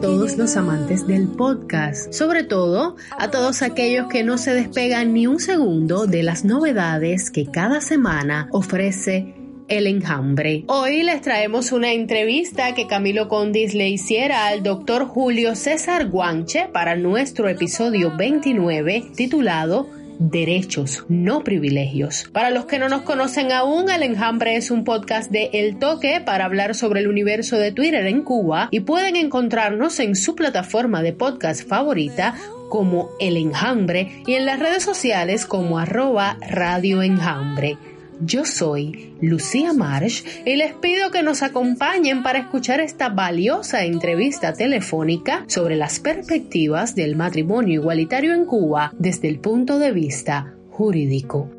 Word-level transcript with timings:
Todos 0.00 0.36
los 0.36 0.56
amantes 0.56 1.06
del 1.06 1.28
podcast, 1.28 2.12
sobre 2.12 2.44
todo 2.44 2.96
a 3.18 3.30
todos 3.30 3.62
aquellos 3.62 4.08
que 4.08 4.24
no 4.24 4.36
se 4.36 4.52
despegan 4.52 5.14
ni 5.14 5.26
un 5.26 5.40
segundo 5.40 6.06
de 6.06 6.22
las 6.22 6.44
novedades 6.44 7.30
que 7.30 7.46
cada 7.46 7.80
semana 7.80 8.48
ofrece 8.52 9.34
el 9.68 9.86
enjambre. 9.86 10.64
Hoy 10.68 11.02
les 11.02 11.22
traemos 11.22 11.72
una 11.72 11.92
entrevista 11.92 12.74
que 12.74 12.86
Camilo 12.86 13.28
Condis 13.28 13.74
le 13.74 13.88
hiciera 13.88 14.46
al 14.46 14.62
doctor 14.62 15.06
Julio 15.06 15.54
César 15.56 16.08
Guanche 16.08 16.68
para 16.72 16.96
nuestro 16.96 17.48
episodio 17.48 18.14
29 18.16 19.10
titulado 19.16 19.88
derechos, 20.18 21.04
no 21.08 21.44
privilegios. 21.44 22.28
Para 22.32 22.50
los 22.50 22.66
que 22.66 22.78
no 22.78 22.88
nos 22.88 23.02
conocen 23.02 23.52
aún, 23.52 23.90
El 23.90 24.02
Enjambre 24.02 24.56
es 24.56 24.70
un 24.70 24.84
podcast 24.84 25.30
de 25.30 25.50
El 25.52 25.78
Toque 25.78 26.20
para 26.24 26.44
hablar 26.44 26.74
sobre 26.74 27.00
el 27.00 27.08
universo 27.08 27.56
de 27.56 27.72
Twitter 27.72 28.06
en 28.06 28.22
Cuba 28.22 28.68
y 28.70 28.80
pueden 28.80 29.16
encontrarnos 29.16 30.00
en 30.00 30.16
su 30.16 30.34
plataforma 30.34 31.02
de 31.02 31.12
podcast 31.12 31.66
favorita 31.68 32.34
como 32.68 33.10
El 33.20 33.36
Enjambre 33.36 34.22
y 34.26 34.34
en 34.34 34.46
las 34.46 34.58
redes 34.58 34.82
sociales 34.82 35.46
como 35.46 35.78
arroba 35.78 36.38
Radio 36.48 37.02
Enjambre. 37.02 37.76
Yo 38.20 38.46
soy 38.46 39.14
Lucía 39.20 39.74
Marsh 39.74 40.24
y 40.46 40.56
les 40.56 40.72
pido 40.74 41.10
que 41.10 41.22
nos 41.22 41.42
acompañen 41.42 42.22
para 42.22 42.38
escuchar 42.38 42.80
esta 42.80 43.10
valiosa 43.10 43.84
entrevista 43.84 44.54
telefónica 44.54 45.44
sobre 45.48 45.76
las 45.76 46.00
perspectivas 46.00 46.94
del 46.94 47.14
matrimonio 47.14 47.80
igualitario 47.80 48.32
en 48.32 48.46
Cuba 48.46 48.92
desde 48.98 49.28
el 49.28 49.38
punto 49.38 49.78
de 49.78 49.92
vista 49.92 50.54
jurídico. 50.70 51.50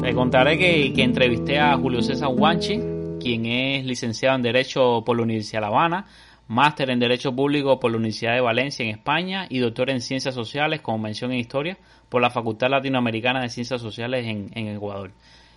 Te 0.00 0.14
contaré 0.14 0.56
que, 0.56 1.02
entrevisté 1.02 1.58
a 1.58 1.76
Julio 1.76 2.02
César 2.02 2.28
Guanchi, 2.28 2.80
quien 3.20 3.46
es 3.46 3.84
licenciado 3.84 4.36
en 4.36 4.42
Derecho 4.42 5.02
por 5.04 5.16
la 5.16 5.24
Universidad 5.24 5.58
de 5.58 5.62
La 5.62 5.66
Habana, 5.66 6.06
máster 6.48 6.88
en 6.88 6.98
Derecho 6.98 7.34
Público 7.36 7.78
por 7.78 7.90
la 7.90 7.98
Universidad 7.98 8.32
de 8.32 8.40
Valencia 8.40 8.82
en 8.82 8.90
España 8.90 9.46
y 9.50 9.58
doctor 9.58 9.90
en 9.90 10.00
Ciencias 10.00 10.34
Sociales 10.34 10.80
con 10.80 11.00
mención 11.00 11.30
en 11.30 11.38
Historia 11.38 11.76
por 12.08 12.22
la 12.22 12.30
Facultad 12.30 12.70
Latinoamericana 12.70 13.42
de 13.42 13.50
Ciencias 13.50 13.82
Sociales 13.82 14.26
en, 14.26 14.50
Ecuador. 14.68 15.12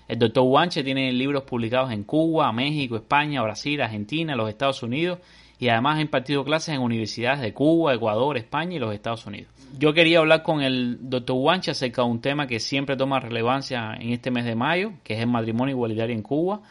El 0.09 0.19
doctor 0.19 0.44
Guanche 0.44 0.84
tiene 0.84 1.14
libros 1.14 1.44
publicados 1.44 1.92
en 1.92 2.03
Cuba, 2.03 2.52
México, 2.52 2.97
España, 2.97 3.42
Brasil, 3.42 3.81
Argentina, 3.81 4.36
los 4.36 4.50
Estados 4.50 4.84
Unidos 4.84 5.19
y 5.58 5.69
además 5.69 6.00
ha 6.00 6.02
impartido 6.02 6.44
clases 6.44 6.75
en 6.75 6.81
universidades 6.81 7.39
de 7.39 7.53
Cuba, 7.53 7.94
Ecuador, 7.94 8.36
España 8.36 8.75
y 8.75 8.80
los 8.80 8.94
Estados 8.94 9.25
Unidos. 9.25 9.53
Yo 9.80 9.94
quería 9.94 10.19
hablar 10.19 10.44
con 10.44 10.62
el 10.62 10.97
doctor 11.09 11.38
Guanche 11.38 11.72
acerca 11.72 12.02
de 12.02 12.09
un 12.09 12.19
tema 12.19 12.47
que 12.47 12.59
siempre 12.59 12.97
toma 12.97 13.22
relevancia 13.22 13.94
en 13.97 14.09
este 14.12 14.30
mes 14.30 14.44
de 14.44 14.56
mayo, 14.56 14.92
que 15.06 15.14
es 15.14 15.22
el 15.22 15.28
matrimonio 15.28 15.73
igualitario 15.73 16.14
en 16.14 16.22
Cuba 16.22 16.62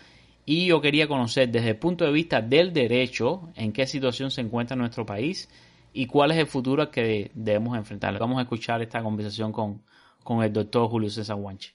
y 0.45 0.67
yo 0.67 0.81
quería 0.81 1.07
conocer 1.07 1.49
desde 1.51 1.71
el 1.71 1.77
punto 1.77 2.05
de 2.05 2.13
vista 2.13 2.41
del 2.41 2.73
derecho 2.73 3.51
en 3.57 3.73
qué 3.73 3.87
situación 3.87 4.31
se 4.31 4.41
encuentra 4.41 4.77
nuestro 4.77 5.07
país 5.07 5.49
y 5.93 6.07
cuál 6.07 6.31
es 6.33 6.39
el 6.39 6.47
futuro 6.47 6.91
que 6.91 7.31
debemos 7.35 7.77
enfrentar. 7.77 8.19
Vamos 8.19 8.39
a 8.39 8.43
escuchar 8.43 8.83
esta 8.83 9.03
conversación 9.03 9.53
con, 9.53 9.83
con 10.23 10.43
el 10.43 10.53
doctor 10.53 10.89
Julio 10.89 11.11
César 11.11 11.37
Guanche. 11.37 11.75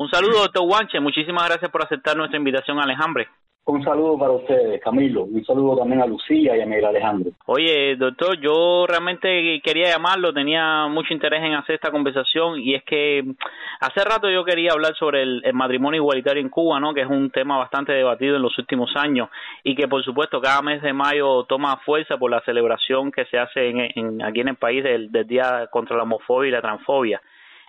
Un 0.00 0.08
saludo, 0.10 0.42
doctor 0.42 0.64
Guanche. 0.64 1.00
Muchísimas 1.00 1.48
gracias 1.48 1.70
por 1.72 1.82
aceptar 1.84 2.16
nuestra 2.16 2.38
invitación 2.38 2.78
Alejandro. 2.78 3.24
Un 3.68 3.84
saludo 3.84 4.18
para 4.18 4.32
ustedes, 4.32 4.80
Camilo. 4.80 5.24
Un 5.24 5.44
saludo 5.44 5.76
también 5.76 6.00
a 6.00 6.06
Lucía 6.06 6.56
y 6.56 6.60
a 6.62 6.64
Miguel 6.64 6.86
Alejandro. 6.86 7.32
Oye, 7.44 7.96
doctor, 7.96 8.40
yo 8.40 8.86
realmente 8.88 9.60
quería 9.62 9.90
llamarlo, 9.90 10.32
tenía 10.32 10.86
mucho 10.86 11.12
interés 11.12 11.44
en 11.44 11.52
hacer 11.52 11.74
esta 11.74 11.90
conversación 11.90 12.58
y 12.58 12.74
es 12.74 12.82
que 12.84 13.22
hace 13.80 14.04
rato 14.04 14.30
yo 14.30 14.42
quería 14.42 14.72
hablar 14.72 14.94
sobre 14.94 15.20
el, 15.20 15.42
matrimonio 15.52 16.00
igualitario 16.00 16.40
en 16.40 16.48
Cuba, 16.48 16.80
¿no? 16.80 16.94
Que 16.94 17.02
es 17.02 17.10
un 17.10 17.30
tema 17.30 17.58
bastante 17.58 17.92
debatido 17.92 18.36
en 18.36 18.42
los 18.42 18.56
últimos 18.56 18.96
años 18.96 19.28
y 19.62 19.74
que, 19.74 19.86
por 19.86 20.02
supuesto, 20.02 20.40
cada 20.40 20.62
mes 20.62 20.80
de 20.80 20.94
mayo 20.94 21.44
toma 21.44 21.76
fuerza 21.84 22.16
por 22.16 22.30
la 22.30 22.40
celebración 22.46 23.12
que 23.12 23.26
se 23.26 23.38
hace 23.38 23.68
en, 23.68 24.22
aquí 24.22 24.40
en 24.40 24.48
el 24.48 24.56
país 24.56 24.82
del 24.82 25.10
Día 25.26 25.68
contra 25.70 25.94
la 25.94 26.04
Homofobia 26.04 26.48
y 26.48 26.52
la 26.52 26.62
Transfobia. 26.62 27.20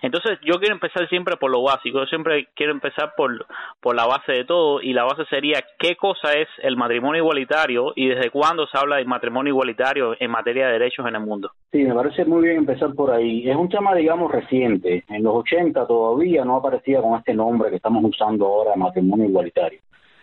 Entonces 0.02 0.38
yo 0.42 0.58
quiero 0.58 0.74
empezar 0.74 1.08
siempre 1.08 1.36
por 1.36 1.50
lo 1.50 1.62
básico, 1.62 2.00
yo 2.00 2.06
siempre 2.06 2.48
quiero 2.54 2.72
empezar 2.72 3.12
por, 3.16 3.46
por 3.80 3.94
la 3.94 4.06
base 4.06 4.32
de 4.32 4.44
todo 4.44 4.80
y 4.80 4.92
la 4.92 5.04
base 5.04 5.24
sería 5.26 5.62
qué 5.78 5.96
cosa 5.96 6.32
es 6.32 6.48
el 6.62 6.76
matrimonio 6.76 7.22
igualitario 7.22 7.92
y 7.94 8.08
desde 8.08 8.30
cuándo 8.30 8.66
se 8.66 8.78
habla 8.78 8.96
del 8.96 9.06
matrimonio 9.06 9.50
igualitario 9.52 10.16
en 10.18 10.30
materia 10.30 10.66
de 10.66 10.72
derechos 10.72 11.06
en 11.06 11.14
el 11.14 11.20
mundo. 11.20 11.50
Sí, 11.72 11.84
me 11.84 11.94
parece 11.94 12.24
muy 12.24 12.42
bien 12.42 12.58
empezar 12.58 12.94
por 12.94 13.10
ahí. 13.10 13.48
Es 13.48 13.56
un 13.56 13.68
tema, 13.68 13.94
digamos, 13.94 14.30
reciente. 14.30 15.04
En 15.08 15.22
los 15.22 15.36
80 15.36 15.86
todavía 15.86 16.44
no 16.44 16.56
aparecía 16.56 17.00
con 17.00 17.18
este 17.18 17.34
nombre 17.34 17.70
que 17.70 17.76
estamos 17.76 18.04
usando 18.04 18.46
ahora, 18.46 18.76
matrimonio 18.76 19.26
igualitario. 19.26 19.80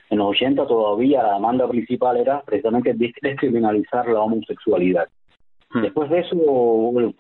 En 0.10 0.20
los 0.20 0.30
80 0.30 0.66
todavía 0.68 1.22
la 1.22 1.34
demanda 1.34 1.68
principal 1.68 2.18
era 2.18 2.42
precisamente 2.42 2.96
descriminalizar 2.96 4.08
la 4.08 4.22
homosexualidad. 4.22 5.08
Hmm. 5.70 5.82
Después 5.82 6.10
de 6.10 6.20
eso 6.20 6.36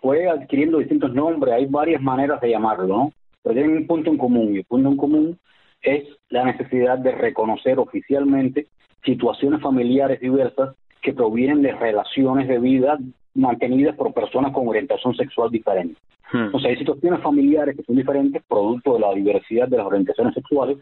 fue 0.01 0.29
adquiriendo 0.29 0.79
distintos 0.79 1.13
nombres, 1.13 1.53
hay 1.53 1.65
varias 1.65 2.01
maneras 2.01 2.39
de 2.41 2.49
llamarlo, 2.49 2.87
¿no? 2.87 3.13
Pero 3.43 3.55
tienen 3.55 3.77
un 3.77 3.87
punto 3.87 4.09
en 4.09 4.17
común 4.17 4.55
y 4.55 4.59
el 4.59 4.65
punto 4.65 4.89
en 4.89 4.97
común 4.97 5.39
es 5.81 6.03
la 6.29 6.45
necesidad 6.45 6.97
de 6.97 7.11
reconocer 7.11 7.79
oficialmente 7.79 8.67
situaciones 9.03 9.61
familiares 9.61 10.19
diversas 10.19 10.75
que 11.01 11.13
provienen 11.13 11.61
de 11.61 11.73
relaciones 11.73 12.47
de 12.47 12.59
vida 12.59 12.97
mantenidas 13.33 13.95
por 13.95 14.13
personas 14.13 14.51
con 14.51 14.67
orientación 14.67 15.15
sexual 15.15 15.51
diferente. 15.51 15.99
Hmm. 16.31 16.49
O 16.53 16.59
sea, 16.59 16.71
hay 16.71 16.77
situaciones 16.77 17.21
familiares 17.21 17.75
que 17.75 17.83
son 17.83 17.95
diferentes, 17.95 18.43
producto 18.47 18.95
de 18.95 18.99
la 18.99 19.13
diversidad 19.13 19.67
de 19.67 19.77
las 19.77 19.85
orientaciones 19.85 20.33
sexuales, 20.33 20.77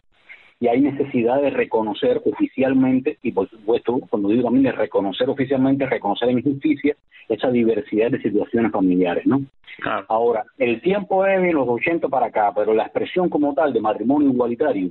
y 0.65 0.67
hay 0.67 0.81
necesidad 0.81 1.39
de 1.43 1.51
reconocer 1.51 2.23
oficialmente, 2.25 3.19
y 3.21 3.31
por 3.31 3.47
supuesto, 3.47 3.99
cuando 4.09 4.29
digo 4.29 4.45
también 4.45 4.63
de 4.63 4.71
reconocer 4.71 5.29
oficialmente, 5.29 5.85
reconocer 5.85 6.27
en 6.29 6.41
justicia 6.41 6.95
esa 7.29 7.51
diversidad 7.51 8.09
de 8.09 8.19
situaciones 8.19 8.71
familiares, 8.71 9.27
¿no? 9.27 9.43
Ahora, 10.07 10.43
el 10.57 10.81
tiempo 10.81 11.23
es 11.27 11.39
de 11.39 11.53
los 11.53 11.67
80 11.69 12.07
para 12.07 12.27
acá, 12.27 12.51
pero 12.55 12.73
la 12.73 12.81
expresión 12.81 13.29
como 13.29 13.53
tal 13.53 13.73
de 13.73 13.79
matrimonio 13.79 14.29
igualitario, 14.29 14.89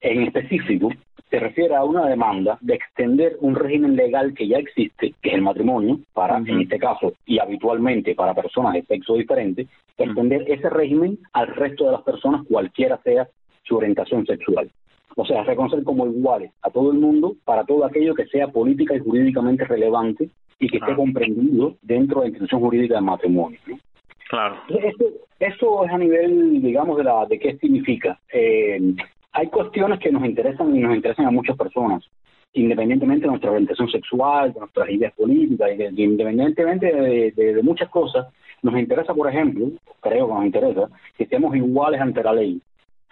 en 0.00 0.22
específico, 0.22 0.92
se 1.28 1.40
refiere 1.40 1.74
a 1.74 1.82
una 1.82 2.06
demanda 2.06 2.56
de 2.60 2.74
extender 2.74 3.36
un 3.40 3.56
régimen 3.56 3.96
legal 3.96 4.32
que 4.32 4.46
ya 4.46 4.58
existe, 4.58 5.14
que 5.20 5.30
es 5.30 5.34
el 5.34 5.42
matrimonio, 5.42 5.98
para, 6.12 6.36
en 6.36 6.60
este 6.60 6.78
caso, 6.78 7.14
y 7.26 7.40
habitualmente 7.40 8.14
para 8.14 8.32
personas 8.32 8.74
de 8.74 8.82
sexo 8.82 9.16
diferente, 9.16 9.66
extender 9.98 10.44
ese 10.46 10.70
régimen 10.70 11.18
al 11.32 11.48
resto 11.48 11.86
de 11.86 11.92
las 11.92 12.02
personas, 12.02 12.46
cualquiera 12.48 13.00
sea 13.02 13.26
su 13.64 13.76
orientación 13.76 14.24
sexual 14.24 14.70
o 15.16 15.24
sea, 15.26 15.42
reconocer 15.44 15.82
como 15.84 16.06
iguales 16.06 16.52
a 16.62 16.70
todo 16.70 16.92
el 16.92 16.98
mundo 16.98 17.36
para 17.44 17.64
todo 17.64 17.84
aquello 17.84 18.14
que 18.14 18.26
sea 18.26 18.48
política 18.48 18.94
y 18.94 19.00
jurídicamente 19.00 19.64
relevante 19.64 20.30
y 20.58 20.68
que 20.68 20.76
esté 20.76 20.94
comprendido 20.94 21.76
dentro 21.82 22.20
de 22.20 22.26
la 22.26 22.28
institución 22.28 22.60
jurídica 22.60 22.94
del 22.94 23.04
matrimonio. 23.04 23.58
Claro. 24.28 24.56
Eso, 24.68 25.04
eso 25.40 25.84
es 25.84 25.90
a 25.90 25.98
nivel, 25.98 26.62
digamos, 26.62 26.96
de, 26.98 27.04
la, 27.04 27.26
de 27.26 27.38
qué 27.38 27.56
significa. 27.56 28.18
Eh, 28.32 28.94
hay 29.32 29.46
cuestiones 29.48 29.98
que 29.98 30.12
nos 30.12 30.24
interesan 30.24 30.74
y 30.76 30.80
nos 30.80 30.94
interesan 30.94 31.26
a 31.26 31.30
muchas 31.30 31.56
personas, 31.56 32.04
independientemente 32.52 33.22
de 33.22 33.30
nuestra 33.30 33.50
orientación 33.50 33.88
sexual, 33.88 34.52
de 34.52 34.60
nuestras 34.60 34.90
ideas 34.90 35.12
políticas, 35.14 35.70
independientemente 35.96 36.92
de, 36.92 37.30
de, 37.32 37.62
muchas 37.62 37.88
cosas, 37.88 38.26
nos 38.62 38.78
interesa, 38.78 39.14
por 39.14 39.28
ejemplo, 39.28 39.66
creo 40.00 40.28
que 40.28 40.34
nos 40.34 40.44
interesa, 40.44 40.88
que 41.16 41.24
estemos 41.24 41.54
iguales 41.56 42.00
ante 42.00 42.22
la 42.22 42.32
ley. 42.32 42.60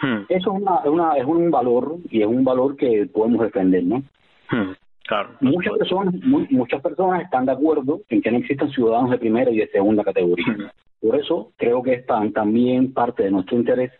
Hmm. 0.00 0.24
Eso 0.28 0.54
es, 0.54 0.62
una, 0.62 0.80
es, 0.84 0.90
una, 0.90 1.12
es 1.14 1.24
un 1.24 1.50
valor 1.50 1.96
y 2.10 2.22
es 2.22 2.26
un 2.26 2.44
valor 2.44 2.76
que 2.76 3.08
podemos 3.12 3.40
defender, 3.42 3.84
¿no? 3.84 4.02
Hmm. 4.50 4.72
Claro. 5.06 5.30
Muchas 5.40 5.72
personas, 5.78 6.14
muchas 6.50 6.82
personas 6.82 7.22
están 7.22 7.46
de 7.46 7.52
acuerdo 7.52 8.00
en 8.10 8.20
que 8.20 8.30
no 8.30 8.38
existen 8.38 8.70
ciudadanos 8.70 9.10
de 9.10 9.18
primera 9.18 9.50
y 9.50 9.56
de 9.56 9.68
segunda 9.68 10.04
categoría. 10.04 10.46
Hmm. 10.46 11.06
Por 11.06 11.16
eso 11.16 11.52
creo 11.56 11.82
que 11.82 11.94
es 11.94 12.06
también 12.06 12.92
parte 12.92 13.22
de 13.22 13.30
nuestro 13.30 13.56
interés 13.56 13.92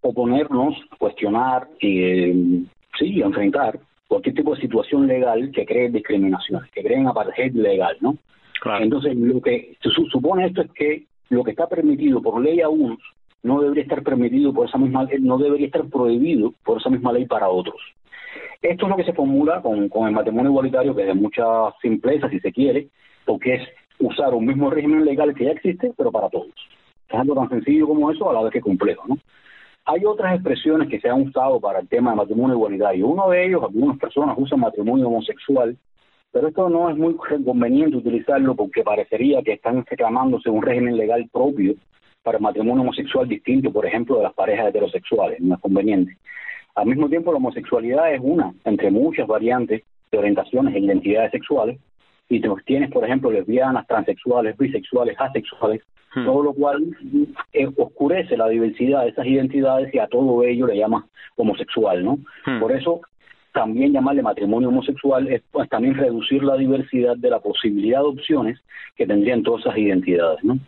oponernos, 0.00 0.74
cuestionar 0.98 1.68
y 1.78 2.02
eh, 2.02 2.34
sí, 2.98 3.20
enfrentar 3.20 3.78
cualquier 4.08 4.34
tipo 4.34 4.54
de 4.54 4.60
situación 4.60 5.06
legal 5.06 5.50
que 5.52 5.64
cree 5.64 5.90
discriminación, 5.90 6.62
que 6.72 6.82
creen 6.82 7.06
apartheid 7.06 7.54
legal, 7.54 7.96
¿no? 8.00 8.16
Claro. 8.60 8.82
Entonces, 8.82 9.16
lo 9.16 9.40
que 9.40 9.76
supone 10.10 10.46
esto 10.46 10.62
es 10.62 10.70
que 10.72 11.04
lo 11.28 11.44
que 11.44 11.52
está 11.52 11.68
permitido 11.68 12.20
por 12.20 12.42
ley 12.42 12.60
a 12.60 12.68
unos 12.68 12.98
no 13.42 13.60
debería 13.60 13.82
estar 13.82 14.02
permitido 14.02 14.52
por 14.52 14.68
esa 14.68 14.78
misma 14.78 15.06
no 15.20 15.38
debería 15.38 15.66
estar 15.66 15.86
prohibido 15.88 16.52
por 16.64 16.78
esa 16.78 16.90
misma 16.90 17.12
ley 17.12 17.26
para 17.26 17.48
otros. 17.48 17.80
Esto 18.62 18.84
es 18.84 18.90
lo 18.90 18.96
que 18.96 19.04
se 19.04 19.14
formula 19.14 19.62
con, 19.62 19.88
con 19.88 20.06
el 20.06 20.12
matrimonio 20.12 20.50
igualitario, 20.50 20.94
que 20.94 21.02
es 21.02 21.08
de 21.08 21.14
mucha 21.14 21.44
simpleza, 21.80 22.28
si 22.28 22.40
se 22.40 22.52
quiere, 22.52 22.88
porque 23.24 23.54
es 23.54 23.62
usar 23.98 24.34
un 24.34 24.46
mismo 24.46 24.70
régimen 24.70 25.04
legal 25.04 25.34
que 25.34 25.44
ya 25.44 25.52
existe, 25.52 25.92
pero 25.96 26.12
para 26.12 26.28
todos. 26.28 26.52
Es 27.08 27.18
algo 27.18 27.34
tan 27.34 27.48
sencillo 27.48 27.88
como 27.88 28.10
eso, 28.10 28.28
a 28.28 28.34
la 28.34 28.42
vez 28.42 28.52
que 28.52 28.60
complejo, 28.60 29.04
¿no? 29.08 29.18
Hay 29.86 30.04
otras 30.04 30.34
expresiones 30.34 30.88
que 30.88 31.00
se 31.00 31.08
han 31.08 31.22
usado 31.22 31.58
para 31.58 31.80
el 31.80 31.88
tema 31.88 32.10
de 32.10 32.18
matrimonio 32.18 32.54
igualitario. 32.54 33.08
Uno 33.08 33.30
de 33.30 33.46
ellos, 33.46 33.62
algunas 33.62 33.98
personas 33.98 34.36
usan 34.38 34.60
matrimonio 34.60 35.08
homosexual 35.08 35.76
Pero 36.32 36.48
esto 36.48 36.68
no 36.68 36.90
es 36.90 36.96
muy 36.96 37.16
conveniente 37.16 37.96
utilizarlo 37.96 38.54
porque 38.54 38.84
parecería 38.84 39.42
que 39.42 39.54
están 39.54 39.84
reclamándose 39.84 40.50
un 40.50 40.62
régimen 40.62 40.96
legal 40.96 41.28
propio 41.32 41.74
para 42.22 42.38
el 42.38 42.42
matrimonio 42.42 42.82
homosexual 42.82 43.26
distinto, 43.28 43.72
por 43.72 43.86
ejemplo, 43.86 44.16
de 44.16 44.24
las 44.24 44.34
parejas 44.34 44.68
heterosexuales. 44.68 45.40
No 45.40 45.54
es 45.54 45.60
conveniente. 45.60 46.16
Al 46.74 46.86
mismo 46.86 47.08
tiempo, 47.08 47.32
la 47.32 47.38
homosexualidad 47.38 48.12
es 48.14 48.20
una 48.22 48.52
entre 48.64 48.90
muchas 48.90 49.26
variantes 49.26 49.82
de 50.10 50.18
orientaciones 50.18 50.74
e 50.74 50.80
identidades 50.80 51.30
sexuales. 51.30 51.78
Y 52.28 52.40
tienes, 52.64 52.90
por 52.90 53.04
ejemplo, 53.04 53.30
lesbianas, 53.30 53.86
transexuales, 53.88 54.56
bisexuales, 54.56 55.16
asexuales, 55.18 55.82
hmm. 56.14 56.24
todo 56.24 56.42
lo 56.44 56.52
cual 56.52 56.96
eh, 57.52 57.68
oscurece 57.76 58.36
la 58.36 58.48
diversidad 58.48 59.02
de 59.02 59.10
esas 59.10 59.26
identidades 59.26 59.92
y 59.92 59.98
a 59.98 60.06
todo 60.06 60.44
ello 60.44 60.68
le 60.68 60.76
llama 60.76 61.06
homosexual, 61.36 62.04
¿no? 62.04 62.18
Hmm. 62.46 62.60
Por 62.60 62.70
eso 62.70 63.00
también 63.52 63.92
llamarle 63.92 64.22
matrimonio 64.22 64.68
homosexual 64.68 65.26
es 65.26 65.42
pues, 65.50 65.68
también 65.68 65.94
reducir 65.94 66.44
la 66.44 66.56
diversidad 66.56 67.16
de 67.16 67.30
la 67.30 67.40
posibilidad 67.40 67.98
de 67.98 68.06
opciones 68.06 68.60
que 68.94 69.08
tendrían 69.08 69.42
todas 69.42 69.62
esas 69.62 69.76
identidades, 69.78 70.44
¿no? 70.44 70.58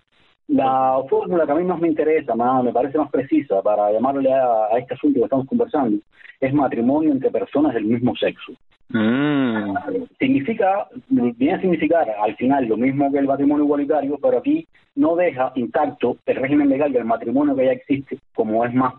La 0.52 1.02
fórmula 1.08 1.46
que 1.46 1.52
a 1.52 1.54
mí 1.54 1.64
más 1.64 1.80
me 1.80 1.88
interesa, 1.88 2.34
más, 2.34 2.62
me 2.62 2.74
parece 2.74 2.98
más 2.98 3.10
precisa 3.10 3.62
para 3.62 3.90
llamarle 3.90 4.30
a, 4.34 4.76
este 4.78 4.92
asunto 4.92 5.20
que 5.20 5.24
estamos 5.24 5.46
conversando, 5.46 5.96
es 6.40 6.52
matrimonio 6.52 7.10
entre 7.10 7.30
personas 7.30 7.72
del 7.72 7.86
mismo 7.86 8.14
sexo. 8.14 8.52
Mm. 8.90 9.74
Significa, 10.18 10.88
viene 11.08 11.54
a 11.54 11.60
significar 11.62 12.06
al 12.20 12.36
final 12.36 12.66
lo 12.66 12.76
mismo 12.76 13.10
que 13.10 13.20
el 13.20 13.26
matrimonio 13.26 13.64
igualitario, 13.64 14.18
pero 14.20 14.38
aquí 14.38 14.68
no 14.94 15.16
deja 15.16 15.52
intacto 15.54 16.18
el 16.26 16.36
régimen 16.36 16.68
legal 16.68 16.92
del 16.92 17.06
matrimonio 17.06 17.56
que 17.56 17.64
ya 17.64 17.72
existe, 17.72 18.18
como 18.34 18.62
es 18.66 18.74
más 18.74 18.92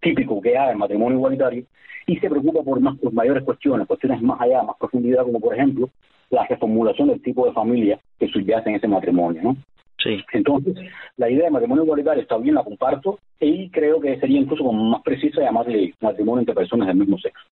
típico 0.00 0.40
que 0.40 0.56
hay 0.56 0.70
el 0.70 0.78
matrimonio 0.78 1.18
igualitario, 1.18 1.64
y 2.06 2.18
se 2.18 2.30
preocupa 2.30 2.62
por 2.62 2.78
más 2.78 2.96
por 2.98 3.12
mayores 3.12 3.42
cuestiones, 3.42 3.88
cuestiones 3.88 4.22
más 4.22 4.40
allá, 4.40 4.62
más 4.62 4.76
profundidad, 4.78 5.24
como 5.24 5.40
por 5.40 5.54
ejemplo 5.54 5.90
la 6.30 6.46
reformulación 6.46 7.08
del 7.08 7.20
tipo 7.20 7.46
de 7.46 7.52
familia 7.52 7.98
que 8.16 8.28
subyace 8.28 8.68
en 8.68 8.76
ese 8.76 8.86
matrimonio, 8.86 9.42
¿no? 9.42 9.56
Sí. 10.02 10.24
Entonces, 10.32 10.74
la 11.16 11.30
idea 11.30 11.44
de 11.44 11.50
matrimonio 11.50 11.84
igualitario 11.84 12.22
está 12.22 12.38
bien, 12.38 12.54
la 12.54 12.64
comparto, 12.64 13.18
y 13.38 13.68
creo 13.70 14.00
que 14.00 14.18
sería 14.18 14.40
incluso 14.40 14.64
como 14.64 14.82
más 14.82 15.02
precisa 15.02 15.42
llamarle 15.42 15.94
matrimonio 16.00 16.40
entre 16.40 16.54
personas 16.54 16.88
del 16.88 16.96
mismo 16.96 17.18
sexo. 17.18 17.44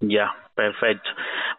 Ya, 0.00 0.34
perfecto. 0.54 1.08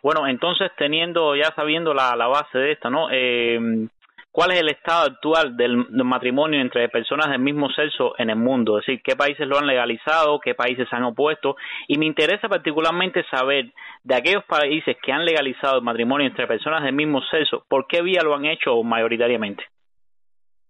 Bueno, 0.01 0.27
entonces 0.27 0.71
teniendo, 0.77 1.35
ya 1.35 1.53
sabiendo 1.55 1.93
la, 1.93 2.15
la 2.15 2.27
base 2.27 2.57
de 2.57 2.71
esta, 2.71 2.89
¿no? 2.89 3.09
Eh, 3.11 3.87
¿Cuál 4.33 4.51
es 4.51 4.61
el 4.61 4.69
estado 4.69 5.07
actual 5.07 5.57
del, 5.57 5.75
matrimonio 6.05 6.61
entre 6.61 6.87
personas 6.87 7.29
del 7.29 7.39
mismo 7.39 7.69
sexo 7.69 8.13
en 8.17 8.29
el 8.29 8.37
mundo? 8.37 8.79
Es 8.79 8.85
decir, 8.85 9.01
¿qué 9.03 9.17
países 9.17 9.45
lo 9.45 9.57
han 9.59 9.67
legalizado? 9.67 10.39
¿Qué 10.39 10.55
países 10.55 10.87
se 10.87 10.95
han 10.95 11.03
opuesto? 11.03 11.57
Y 11.89 11.97
me 11.97 12.05
interesa 12.05 12.47
particularmente 12.47 13.25
saber 13.29 13.73
de 14.05 14.15
aquellos 14.15 14.45
países 14.45 14.95
que 15.03 15.11
han 15.11 15.25
legalizado 15.25 15.75
el 15.79 15.83
matrimonio 15.83 16.27
entre 16.27 16.47
personas 16.47 16.81
del 16.83 16.93
mismo 16.93 17.21
sexo, 17.23 17.65
¿por 17.67 17.87
qué 17.87 18.01
vía 18.01 18.21
lo 18.23 18.33
han 18.33 18.45
hecho 18.45 18.81
mayoritariamente? 18.81 19.65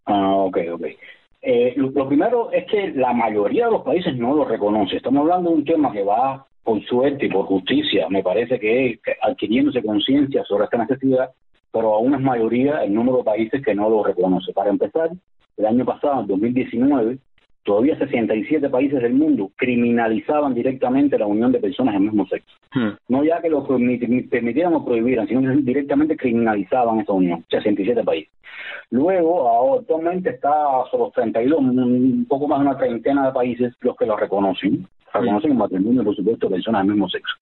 Ah, 0.05 0.35
ok, 0.35 0.57
ok. 0.73 0.85
Eh, 1.43 1.73
lo, 1.75 2.07
primero 2.07 2.51
es 2.51 2.65
que 2.65 2.91
la 2.91 3.13
mayoría 3.13 3.65
de 3.65 3.71
los 3.71 3.83
países 3.83 4.15
no 4.15 4.35
lo 4.35 4.45
reconoce. 4.45 4.97
Estamos 4.97 5.21
hablando 5.21 5.49
de 5.49 5.55
un 5.55 5.65
tema 5.65 5.91
que 5.91 6.03
va 6.03 6.45
por 6.63 6.83
suerte 6.83 7.25
y 7.25 7.29
por 7.29 7.45
justicia, 7.47 8.07
me 8.09 8.21
parece 8.21 8.59
que 8.59 8.99
adquiriéndose 9.21 9.81
conciencia 9.81 10.43
sobre 10.43 10.65
esta 10.65 10.77
necesidad, 10.77 11.31
pero 11.71 11.95
aún 11.95 12.13
es 12.13 12.21
mayoría 12.21 12.83
el 12.83 12.93
número 12.93 13.17
de 13.17 13.23
países 13.23 13.65
que 13.65 13.73
no 13.73 13.89
lo 13.89 14.03
reconoce. 14.03 14.53
Para 14.53 14.69
empezar, 14.69 15.09
el 15.57 15.65
año 15.65 15.85
pasado, 15.85 16.21
en 16.21 16.27
2019, 16.27 17.17
todavía 17.63 17.97
67 17.97 18.69
países 18.69 19.01
del 19.01 19.13
mundo 19.13 19.51
criminalizaban 19.55 20.53
directamente 20.53 21.17
la 21.17 21.27
unión 21.27 21.51
de 21.51 21.59
personas 21.59 21.93
del 21.93 22.03
mismo 22.03 22.25
sexo. 22.27 22.55
Hmm. 22.73 22.91
No 23.07 23.23
ya 23.23 23.41
que 23.41 23.49
lo 23.49 23.65
permitieran 23.65 24.73
o 24.73 24.85
prohibieran, 24.85 25.27
sino 25.27 25.41
que 25.41 25.61
directamente 25.61 26.17
criminalizaban 26.17 26.99
esa 26.99 27.13
unión, 27.13 27.43
67 27.49 28.03
países. 28.03 28.31
Luego, 28.89 29.77
actualmente 29.79 30.31
está 30.31 30.51
solo 30.89 31.11
32, 31.13 31.59
un 31.59 32.25
poco 32.27 32.47
más 32.47 32.59
de 32.59 32.67
una 32.67 32.77
treintena 32.77 33.27
de 33.27 33.33
países 33.33 33.73
los 33.81 33.95
que 33.95 34.05
lo 34.05 34.17
reconocen. 34.17 34.87
Reconocen 35.13 35.51
el 35.51 35.57
matrimonio, 35.57 36.03
por 36.03 36.15
supuesto, 36.15 36.47
de 36.47 36.55
personas 36.55 36.83
del 36.83 36.91
mismo 36.91 37.09
sexo. 37.09 37.33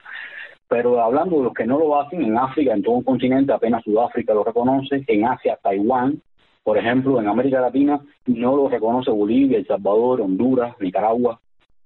Pero 0.68 1.01
hablando 1.01 1.38
de 1.38 1.44
los 1.45 1.54
que 1.54 1.66
no 1.66 1.80
lo 1.80 2.00
hacen, 2.00 2.21
en 2.21 2.38
África, 2.38 2.74
en 2.74 2.83
todo 2.83 2.95
un 2.95 3.04
continente, 3.04 3.51
apenas 3.51 3.83
Sudáfrica 3.83 4.33
lo 4.33 4.44
reconoce, 4.44 5.04
en 5.07 5.25
Asia, 5.25 5.57
Taiwán, 5.62 6.21
por 6.63 6.77
ejemplo, 6.77 7.19
en 7.19 7.27
América 7.27 7.61
Latina 7.61 8.00
no 8.27 8.56
lo 8.56 8.69
reconoce 8.69 9.11
Bolivia, 9.11 9.57
El 9.57 9.67
Salvador, 9.67 10.21
Honduras, 10.21 10.75
Nicaragua, 10.79 11.39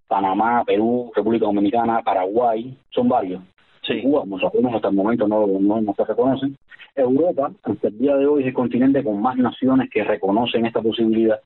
Panamá, 0.07 0.63
Perú, 0.65 1.11
República 1.15 1.45
Dominicana, 1.45 2.01
Paraguay, 2.01 2.77
son 2.89 3.09
varios. 3.09 3.41
Sí. 3.81 4.01
Cuba, 4.01 4.21
como 4.21 4.39
sabemos, 4.39 4.73
hasta 4.73 4.89
el 4.89 4.95
momento 4.95 5.27
no, 5.27 5.45
no, 5.45 5.81
no, 5.81 5.93
se 5.93 6.05
reconocen. 6.05 6.57
Europa, 6.95 7.51
hasta 7.63 7.87
el 7.87 7.97
día 7.97 8.15
de 8.15 8.27
hoy, 8.27 8.41
es 8.41 8.47
el 8.47 8.53
continente 8.53 9.03
con 9.03 9.21
más 9.21 9.35
naciones 9.37 9.89
que 9.89 10.03
reconocen 10.03 10.65
esta 10.65 10.81
posibilidad. 10.81 11.39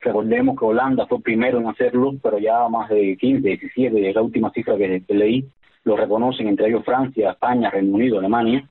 Recordemos 0.00 0.58
que 0.58 0.66
Holanda 0.66 1.06
fue 1.06 1.16
el 1.18 1.22
primero 1.22 1.58
en 1.58 1.66
hacerlo, 1.66 2.12
pero 2.22 2.38
ya 2.38 2.68
más 2.68 2.90
de 2.90 3.16
15, 3.16 3.48
17, 3.48 4.08
es 4.08 4.14
la 4.14 4.22
última 4.22 4.50
cifra 4.50 4.76
que, 4.76 5.02
leí, 5.08 5.48
lo 5.84 5.96
reconocen, 5.96 6.46
entre 6.46 6.68
ellos 6.68 6.84
Francia, 6.84 7.30
España, 7.30 7.70
Reino 7.70 7.94
Unido, 7.94 8.18
Alemania. 8.18 8.68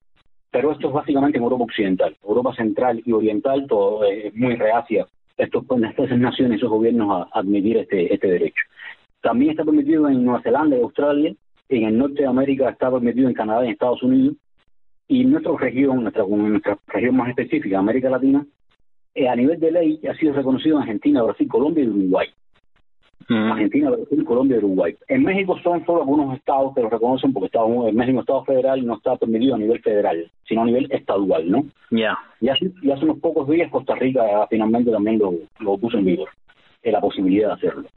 Pero 0.53 0.71
esto 0.71 0.89
es 0.89 0.94
básicamente 0.94 1.39
en 1.39 1.44
Europa 1.44 1.63
Occidental. 1.63 2.15
Europa 2.23 2.53
Central 2.53 3.01
y 3.03 3.11
Oriental 3.11 3.65
todo 3.67 4.05
es 4.05 4.33
muy 4.35 4.55
reacia 4.55 5.07
estos, 5.35 5.63
estas 5.89 6.19
naciones, 6.19 6.57
esos 6.57 6.69
gobiernos 6.69 7.27
a 7.33 7.39
admitir 7.39 7.77
este, 7.77 8.13
este 8.13 8.27
derecho. 8.27 8.63
También 9.21 9.51
está 9.51 9.65
permitido 9.65 10.07
en 10.07 10.23
Nueva 10.23 10.44
Zelanda 10.44 10.77
y 10.77 10.81
Australia, 10.81 11.33
en 11.69 11.83
el 11.85 11.97
norte 11.97 12.21
de 12.21 12.27
América 12.27 12.69
está 12.69 12.91
permitido 12.91 13.27
en 13.27 13.33
Canadá 13.33 13.63
y 13.63 13.67
en 13.67 13.73
Estados 13.73 14.03
Unidos, 14.03 14.35
y 15.07 15.21
en 15.21 15.31
nuestra 15.31 15.57
región, 15.57 16.03
nuestra, 16.03 16.23
nuestra 16.23 16.77
región 16.85 17.17
más 17.17 17.29
específica, 17.29 17.79
América 17.79 18.11
Latina, 18.11 18.45
eh, 19.15 19.27
a 19.27 19.35
nivel 19.35 19.59
de 19.59 19.71
ley 19.71 20.00
ha 20.07 20.13
sido 20.15 20.33
reconocido 20.33 20.75
en 20.75 20.83
Argentina, 20.83 21.23
Brasil, 21.23 21.47
Colombia 21.47 21.83
y 21.83 21.88
Uruguay. 21.88 22.27
Mm. 23.29 23.51
Argentina, 23.51 23.89
Brasil, 23.91 24.25
Colombia 24.25 24.55
y 24.55 24.59
Uruguay. 24.59 24.95
En 25.07 25.23
México 25.23 25.57
son 25.63 25.85
solo 25.85 26.01
algunos 26.01 26.35
estados 26.35 26.73
que 26.75 26.81
lo 26.81 26.89
reconocen 26.89 27.33
porque 27.33 27.47
está, 27.47 27.59
en 27.63 27.95
México 27.95 28.19
Estado 28.19 28.43
federal 28.45 28.79
y 28.79 28.85
no 28.85 28.95
está 28.95 29.15
permitido 29.15 29.55
a 29.55 29.57
nivel 29.57 29.81
federal, 29.81 30.29
sino 30.47 30.61
a 30.61 30.65
nivel 30.65 30.91
estadual, 30.91 31.50
¿no? 31.50 31.65
Ya. 31.91 32.17
Y, 32.41 32.50
hace, 32.50 32.71
hace 32.93 33.05
unos 33.05 33.19
pocos 33.19 33.48
días 33.48 33.71
Costa 33.71 33.95
Rica 33.95 34.21
finalmente 34.50 34.91
también 34.91 35.19
lo, 35.19 35.33
lo 35.59 35.77
puso 35.77 35.98
en 35.98 36.05
vigor, 36.05 36.29
eh, 36.81 36.91
la 36.91 37.01
posibilidad 37.01 37.50
de 37.50 37.53
hacerlo. 37.53 37.88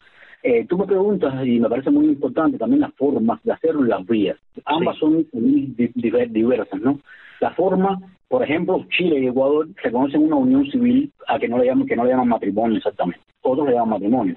Eh, 0.42 0.64
tú 0.68 0.78
me 0.78 0.86
preguntas, 0.86 1.44
y 1.44 1.58
me 1.58 1.68
parece 1.68 1.90
muy 1.90 2.06
importante 2.06 2.56
también 2.56 2.80
las 2.82 2.94
formas 2.94 3.42
de 3.42 3.52
hacerlo 3.52 3.84
y 3.84 3.88
las 3.88 4.06
vías. 4.06 4.36
Ambas 4.64 4.96
son 4.98 5.26
muy 5.32 5.74
diversas, 6.28 6.80
¿no? 6.80 7.00
La 7.40 7.50
forma, 7.50 7.98
por 8.28 8.44
ejemplo, 8.44 8.84
Chile 8.96 9.20
y 9.20 9.26
Ecuador 9.26 9.66
reconocen 9.82 10.22
una 10.22 10.36
unión 10.36 10.64
civil 10.70 11.10
a 11.26 11.38
que 11.38 11.48
no 11.48 11.58
le 11.58 11.66
llaman, 11.66 11.86
que 11.86 11.96
no 11.96 12.04
le 12.04 12.10
llaman 12.10 12.28
matrimonio 12.28 12.78
exactamente. 12.78 13.20
Otros 13.42 13.66
le 13.66 13.74
llaman 13.74 13.90
matrimonio. 13.90 14.36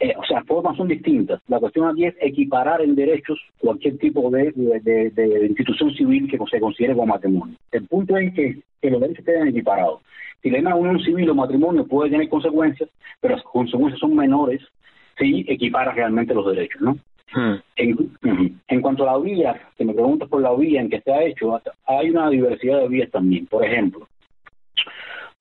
Eh, 0.00 0.12
o 0.18 0.24
sea, 0.24 0.42
formas 0.44 0.76
son 0.76 0.88
distintas. 0.88 1.40
La 1.48 1.60
cuestión 1.60 1.88
aquí 1.88 2.04
es 2.06 2.14
equiparar 2.20 2.82
en 2.82 2.94
derechos 2.94 3.38
cualquier 3.58 3.96
tipo 3.98 4.28
de, 4.30 4.52
de, 4.52 5.46
institución 5.46 5.94
civil 5.94 6.28
que 6.28 6.38
se 6.50 6.60
considere 6.60 6.94
como 6.94 7.06
matrimonio. 7.06 7.56
El 7.70 7.86
punto 7.86 8.16
es 8.16 8.34
que, 8.34 8.58
los 8.82 9.00
derechos 9.00 9.20
estén 9.20 9.48
equiparados. 9.48 10.00
Si 10.42 10.50
le 10.50 10.58
llaman 10.58 10.78
unión 10.78 11.00
civil 11.00 11.30
o 11.30 11.34
matrimonio 11.34 11.86
puede 11.86 12.10
tener 12.10 12.28
consecuencias, 12.28 12.90
pero 13.20 13.36
las 13.36 13.44
consecuencias 13.44 14.00
son 14.00 14.14
menores 14.14 14.60
si 15.16 15.44
equipara 15.48 15.92
realmente 15.92 16.34
los 16.34 16.46
derechos, 16.46 16.82
¿no? 16.82 16.98
Hmm. 17.32 17.54
En, 17.76 18.80
cuanto 18.80 19.08
a 19.08 19.12
la 19.12 19.18
vía, 19.18 19.60
que 19.76 19.84
me 19.84 19.94
preguntas 19.94 20.28
por 20.28 20.42
la 20.42 20.54
vía 20.54 20.80
en 20.80 20.90
que 20.90 21.00
se 21.00 21.12
ha 21.12 21.24
hecho, 21.24 21.60
hay 21.86 22.10
una 22.10 22.28
diversidad 22.30 22.80
de 22.80 22.88
vías 22.88 23.10
también. 23.10 23.46
Por 23.46 23.64
ejemplo, 23.64 24.06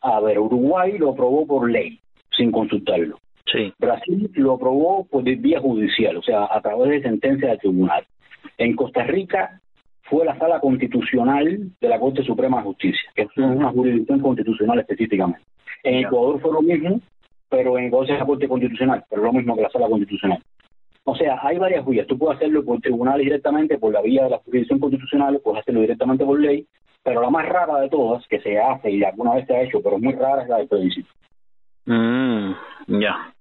a 0.02 0.20
ver, 0.22 0.40
Uruguay 0.40 0.98
lo 0.98 1.12
aprobó 1.12 1.46
por 1.46 1.70
ley, 1.70 2.00
sin 2.36 2.52
consultarlo. 2.52 3.20
Sí. 3.54 3.72
Brasil 3.78 4.32
lo 4.34 4.54
aprobó 4.54 5.06
por 5.06 5.24
vía 5.24 5.60
judicial, 5.60 6.18
o 6.18 6.24
sea, 6.24 6.48
a 6.50 6.60
través 6.60 6.90
de 6.90 7.02
sentencia 7.04 7.50
del 7.50 7.60
tribunal. 7.60 8.04
En 8.58 8.76
Costa 8.76 9.04
Rica 9.04 9.62
fue 10.02 10.26
la 10.26 10.38
sala 10.40 10.60
constitucional 10.60 11.72
de 11.80 11.88
la 11.88 12.00
Corte 12.00 12.24
Suprema 12.24 12.58
de 12.58 12.64
Justicia, 12.64 13.12
que 13.16 13.22
es 13.24 13.30
una 13.38 13.70
jurisdicción 13.70 14.20
constitucional 14.20 14.80
específicamente. 14.80 15.42
En 15.84 16.00
Ecuador 16.00 16.42
fue 16.42 16.52
lo 16.52 16.62
mismo, 16.62 17.00
pero 17.48 17.78
en 17.78 17.86
Ecuador 17.86 18.10
es 18.10 18.20
la 18.20 18.26
Corte 18.26 18.48
Constitucional, 18.48 19.04
pero 19.08 19.22
lo 19.22 19.34
mismo 19.34 19.56
que 19.56 19.62
la 19.62 19.70
sala 19.70 19.88
constitucional. 19.88 20.42
O 21.06 21.16
sea, 21.16 21.38
hay 21.44 21.58
varias 21.60 21.86
vías. 21.86 22.08
Tú 22.08 22.18
puedes 22.18 22.38
hacerlo 22.38 22.64
por 22.64 22.80
tribunales 22.80 23.26
directamente, 23.26 23.78
por 23.78 23.94
la 23.94 24.02
vía 24.02 24.24
de 24.24 24.32
la 24.32 24.38
jurisdicción 24.40 24.80
constitucional, 24.80 25.40
puedes 25.44 25.62
hacerlo 25.62 25.82
directamente 25.82 26.26
por 26.26 26.40
ley, 26.40 26.66
pero 27.04 27.22
la 27.22 27.30
más 27.30 27.48
rara 27.48 27.82
de 27.82 27.90
todas, 27.90 28.26
que 28.28 28.40
se 28.40 28.58
hace 28.58 28.90
y 28.90 29.04
alguna 29.04 29.36
vez 29.36 29.46
se 29.46 29.54
ha 29.54 29.62
hecho, 29.62 29.82
pero 29.84 29.98
es 29.98 30.02
muy 30.02 30.14
rara, 30.14 30.44
es 30.44 30.50
la 30.50 30.58
del 30.58 30.68
plebiscito. 30.68 31.10
Mm, 31.86 32.54
ya. 32.88 33.33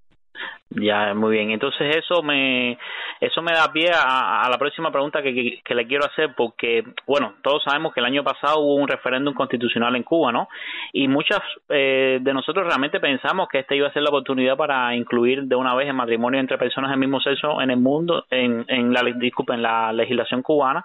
Ya, 0.75 1.13
muy 1.15 1.33
bien. 1.37 1.51
Entonces 1.51 1.97
eso 1.97 2.23
me 2.23 2.79
eso 3.21 3.43
me 3.43 3.53
da 3.53 3.71
pie 3.73 3.91
a, 3.95 4.49
la 4.51 4.59
próxima 4.59 4.91
pregunta 4.91 5.23
que, 5.23 5.61
que, 5.63 5.75
le 5.75 5.87
quiero 5.87 6.05
hacer 6.05 6.35
porque, 6.37 6.83
bueno, 7.07 7.35
todos 7.43 7.63
sabemos 7.63 7.93
que 7.93 8.01
el 8.01 8.07
año 8.07 8.25
pasado 8.25 8.61
hubo 8.61 8.75
un 8.77 8.89
referéndum 8.89 9.35
constitucional 9.35 9.95
en 9.97 10.03
Cuba, 10.03 10.33
¿no? 10.33 10.49
Y 10.93 11.09
muchas 11.09 11.41
eh, 11.69 12.19
de 12.21 12.35
nosotros 12.35 12.67
realmente 12.67 13.01
pensamos 13.01 13.49
que 13.49 13.61
esta 13.61 13.75
iba 13.75 13.89
a 13.89 13.93
ser 13.93 14.03
la 14.03 14.11
oportunidad 14.11 14.57
para 14.57 14.95
incluir 14.95 15.43
de 15.45 15.57
una 15.57 15.75
vez 15.75 15.89
el 15.89 15.95
matrimonio 15.95 16.41
entre 16.41 16.59
personas 16.59 16.91
del 16.91 17.01
mismo 17.01 17.21
sexo 17.21 17.61
en 17.61 17.71
el 17.71 17.79
mundo, 17.79 18.25
en, 18.31 18.65
en 18.69 18.93
la 18.93 19.03
disculpa, 19.03 19.55
en 19.55 19.63
la 19.63 19.93
legislación 19.93 20.43
cubana. 20.43 20.85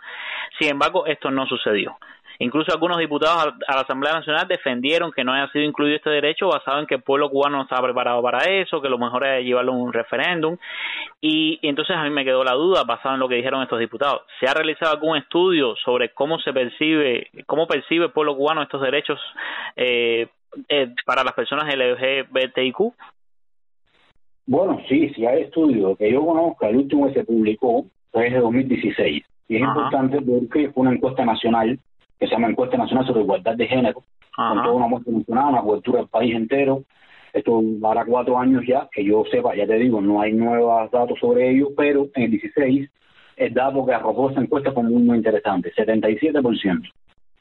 Sin 0.60 0.70
embargo, 0.70 1.06
esto 1.06 1.32
no 1.32 1.46
sucedió. 1.48 1.98
Incluso 2.39 2.72
algunos 2.72 2.98
diputados 2.98 3.53
a 3.67 3.75
la 3.75 3.82
Asamblea 3.82 4.13
Nacional 4.13 4.48
defendieron 4.48 5.12
que 5.12 5.24
no 5.24 5.34
haya 5.34 5.51
sido 5.51 5.65
incluido 5.65 5.96
este 5.96 6.10
derecho 6.10 6.48
basado 6.48 6.79
en 6.79 6.86
que 6.86 6.96
el 6.96 7.01
pueblo 7.01 7.29
cubano 7.29 7.58
no 7.58 7.63
estaba 7.63 7.88
preparado 7.88 8.22
para 8.22 8.39
eso, 8.46 8.82
que 8.82 8.89
lo 8.89 8.98
mejor 8.98 9.25
era 9.25 9.39
llevarlo 9.39 9.74
a 9.74 9.77
un 9.77 9.94
referéndum. 9.94 10.58
Y, 11.22 11.60
entonces 11.62 11.96
a 11.96 12.03
mí 12.03 12.10
me 12.10 12.25
quedó 12.25 12.44
la 12.44 12.53
duda 12.53 12.84
basado 12.84 13.15
en 13.15 13.20
lo 13.20 13.27
que 13.27 13.36
dijeron 13.36 13.63
estos 13.63 13.79
diputados. 13.79 14.22
¿Se 14.39 14.48
ha 14.48 14.53
realizado 14.53 14.94
algún 14.94 15.17
estudio 15.17 15.75
sobre 15.84 16.10
cómo 16.10 16.39
se 16.39 16.53
percibe, 16.53 17.29
cómo 17.46 17.67
percibe 17.67 18.06
el 18.06 18.12
pueblo 18.12 18.36
cubano 18.36 18.62
estos 18.62 18.82
derechos 18.82 19.20
eh, 19.75 20.27
eh, 20.70 20.94
para 21.06 21.24
las 21.24 21.34
personas 21.34 21.74
LGBTIQ? 21.74 22.94
Bueno, 24.48 24.79
sí, 24.88 25.10
sí 25.13 25.25
hay 25.25 25.44
estudios. 25.44 25.98
Que 25.98 26.12
yo 26.12 26.25
conozca, 26.25 26.70
el 26.70 26.77
último 26.77 27.08
que 27.08 27.13
se 27.13 27.25
publicó 27.25 27.86
fue 28.12 28.29
de 28.29 28.39
2016. 28.39 29.24
Y 29.50 29.56
es 29.56 29.62
importante 29.62 30.22
porque 30.22 30.70
fue 30.72 30.82
una 30.82 30.94
encuesta 30.94 31.24
nacional, 31.25 31.79
que 32.19 32.27
se 32.27 32.33
llama 32.33 32.50
Encuesta 32.50 32.77
Nacional 32.77 33.05
sobre 33.05 33.21
Igualdad 33.21 33.55
de 33.55 33.67
Género, 33.67 34.03
con 34.36 34.63
toda 34.63 34.74
una 34.74 34.88
muestra 34.88 35.13
nacional, 35.13 35.53
una 35.53 35.62
cobertura 35.62 36.00
del 36.00 36.07
país 36.07 36.36
entero. 36.36 36.83
Esto 37.33 37.62
para 37.81 38.05
cuatro 38.05 38.38
años 38.38 38.63
ya, 38.67 38.88
que 38.91 39.03
yo 39.03 39.24
sepa, 39.29 39.55
ya 39.55 39.67
te 39.67 39.75
digo, 39.75 40.01
no 40.01 40.21
hay 40.21 40.33
nuevos 40.33 40.89
datos 40.91 41.19
sobre 41.19 41.51
ello, 41.51 41.69
pero 41.75 42.07
en 42.15 42.24
el 42.24 42.31
16 42.31 42.89
el 43.36 43.53
dato 43.53 43.86
que 43.86 43.93
arrojó 43.93 44.31
esa 44.31 44.41
encuesta 44.41 44.71
fue 44.71 44.83
muy, 44.83 45.03
muy 45.03 45.17
interesante. 45.17 45.71
77% 45.74 46.91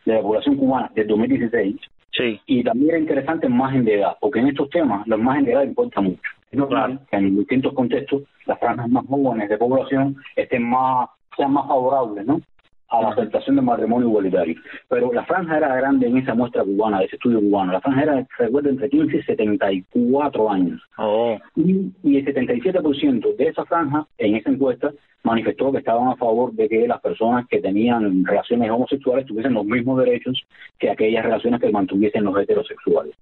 de 0.05 0.15
la 0.15 0.21
población 0.21 0.57
cubana 0.57 0.91
del 0.95 1.07
2016 1.07 1.77
Sí. 2.17 2.41
Y 2.47 2.65
también 2.65 2.91
era 2.91 2.99
interesante 2.99 3.47
el 3.47 3.53
margen 3.53 3.85
de 3.85 3.97
edad, 3.97 4.17
porque 4.21 4.39
en 4.39 4.49
estos 4.49 4.71
temas 4.71 5.07
los 5.07 5.19
margen 5.19 5.45
de 5.45 5.53
edad 5.53 5.63
importa 5.65 6.01
mucho. 6.01 6.31
Es 6.51 6.59
normal 6.59 7.01
que 7.11 7.17
en 7.17 7.37
distintos 7.37 7.75
contextos 7.75 8.23
las 8.47 8.59
franjas 8.59 8.89
más 8.89 9.05
jóvenes 9.07 9.49
de 9.49 9.59
población 9.59 10.17
estén 10.35 10.63
más, 10.63 11.11
sean 11.37 11.53
más 11.53 11.67
favorables, 11.67 12.25
¿no? 12.25 12.41
A 12.89 13.03
la 13.03 13.09
aceptación 13.09 13.57
del 13.57 13.65
matrimonio 13.65 14.09
igualitario. 14.09 14.57
Pero 14.89 15.13
la 15.13 15.25
franja 15.25 15.57
era 15.57 15.75
grande 15.77 16.07
en 16.07 16.19
esa 16.19 16.35
muestra 16.35 16.65
cubana, 16.65 17.01
de 17.01 17.07
ese 17.07 17.17
estudio 17.17 17.41
cubano. 17.41 17.73
La 17.73 17.81
franja 17.81 18.03
era, 18.03 18.27
recuerdo, 18.39 18.69
entre 18.69 18.89
15 18.89 19.17
y 19.17 19.23
74 19.23 20.51
años. 20.51 20.83
Oh. 20.99 21.37
Y, 21.57 21.93
y 22.03 22.17
el 22.19 22.25
77% 22.25 23.37
de 23.37 23.49
esa 23.49 23.65
franja, 23.65 24.07
en 24.19 24.37
esa 24.37 24.51
encuesta, 24.51 24.93
manifestó 25.27 25.73
que 25.73 25.79
estaban 25.79 26.09
a 26.09 26.17
favor 26.17 26.53
de 26.53 26.69
que 26.69 26.87
las 26.87 27.01
personas 27.01 27.47
que 27.49 27.61
tenían 27.61 28.25
relaciones 28.25 28.71
homosexuales 28.71 29.27
tuviesen 29.27 29.55
los 29.55 29.65
mismos 29.65 29.99
derechos 29.99 30.41
que 30.79 30.89
aquellas 30.89 31.25
relaciones 31.25 31.61
que 31.61 31.71
mantuviesen 31.71 32.25
los 32.25 32.39
heterosexuales. 32.39 33.13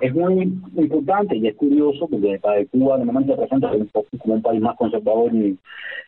Es 0.00 0.12
muy 0.12 0.52
importante 0.76 1.36
y 1.36 1.46
es 1.46 1.54
curioso 1.54 2.08
porque 2.08 2.38
para 2.40 2.64
Cuba 2.66 2.98
se 2.98 3.36
presenta 3.36 3.70
como 4.18 4.34
un 4.34 4.42
país 4.42 4.60
más 4.60 4.76
conservador 4.76 5.30
en 5.30 5.58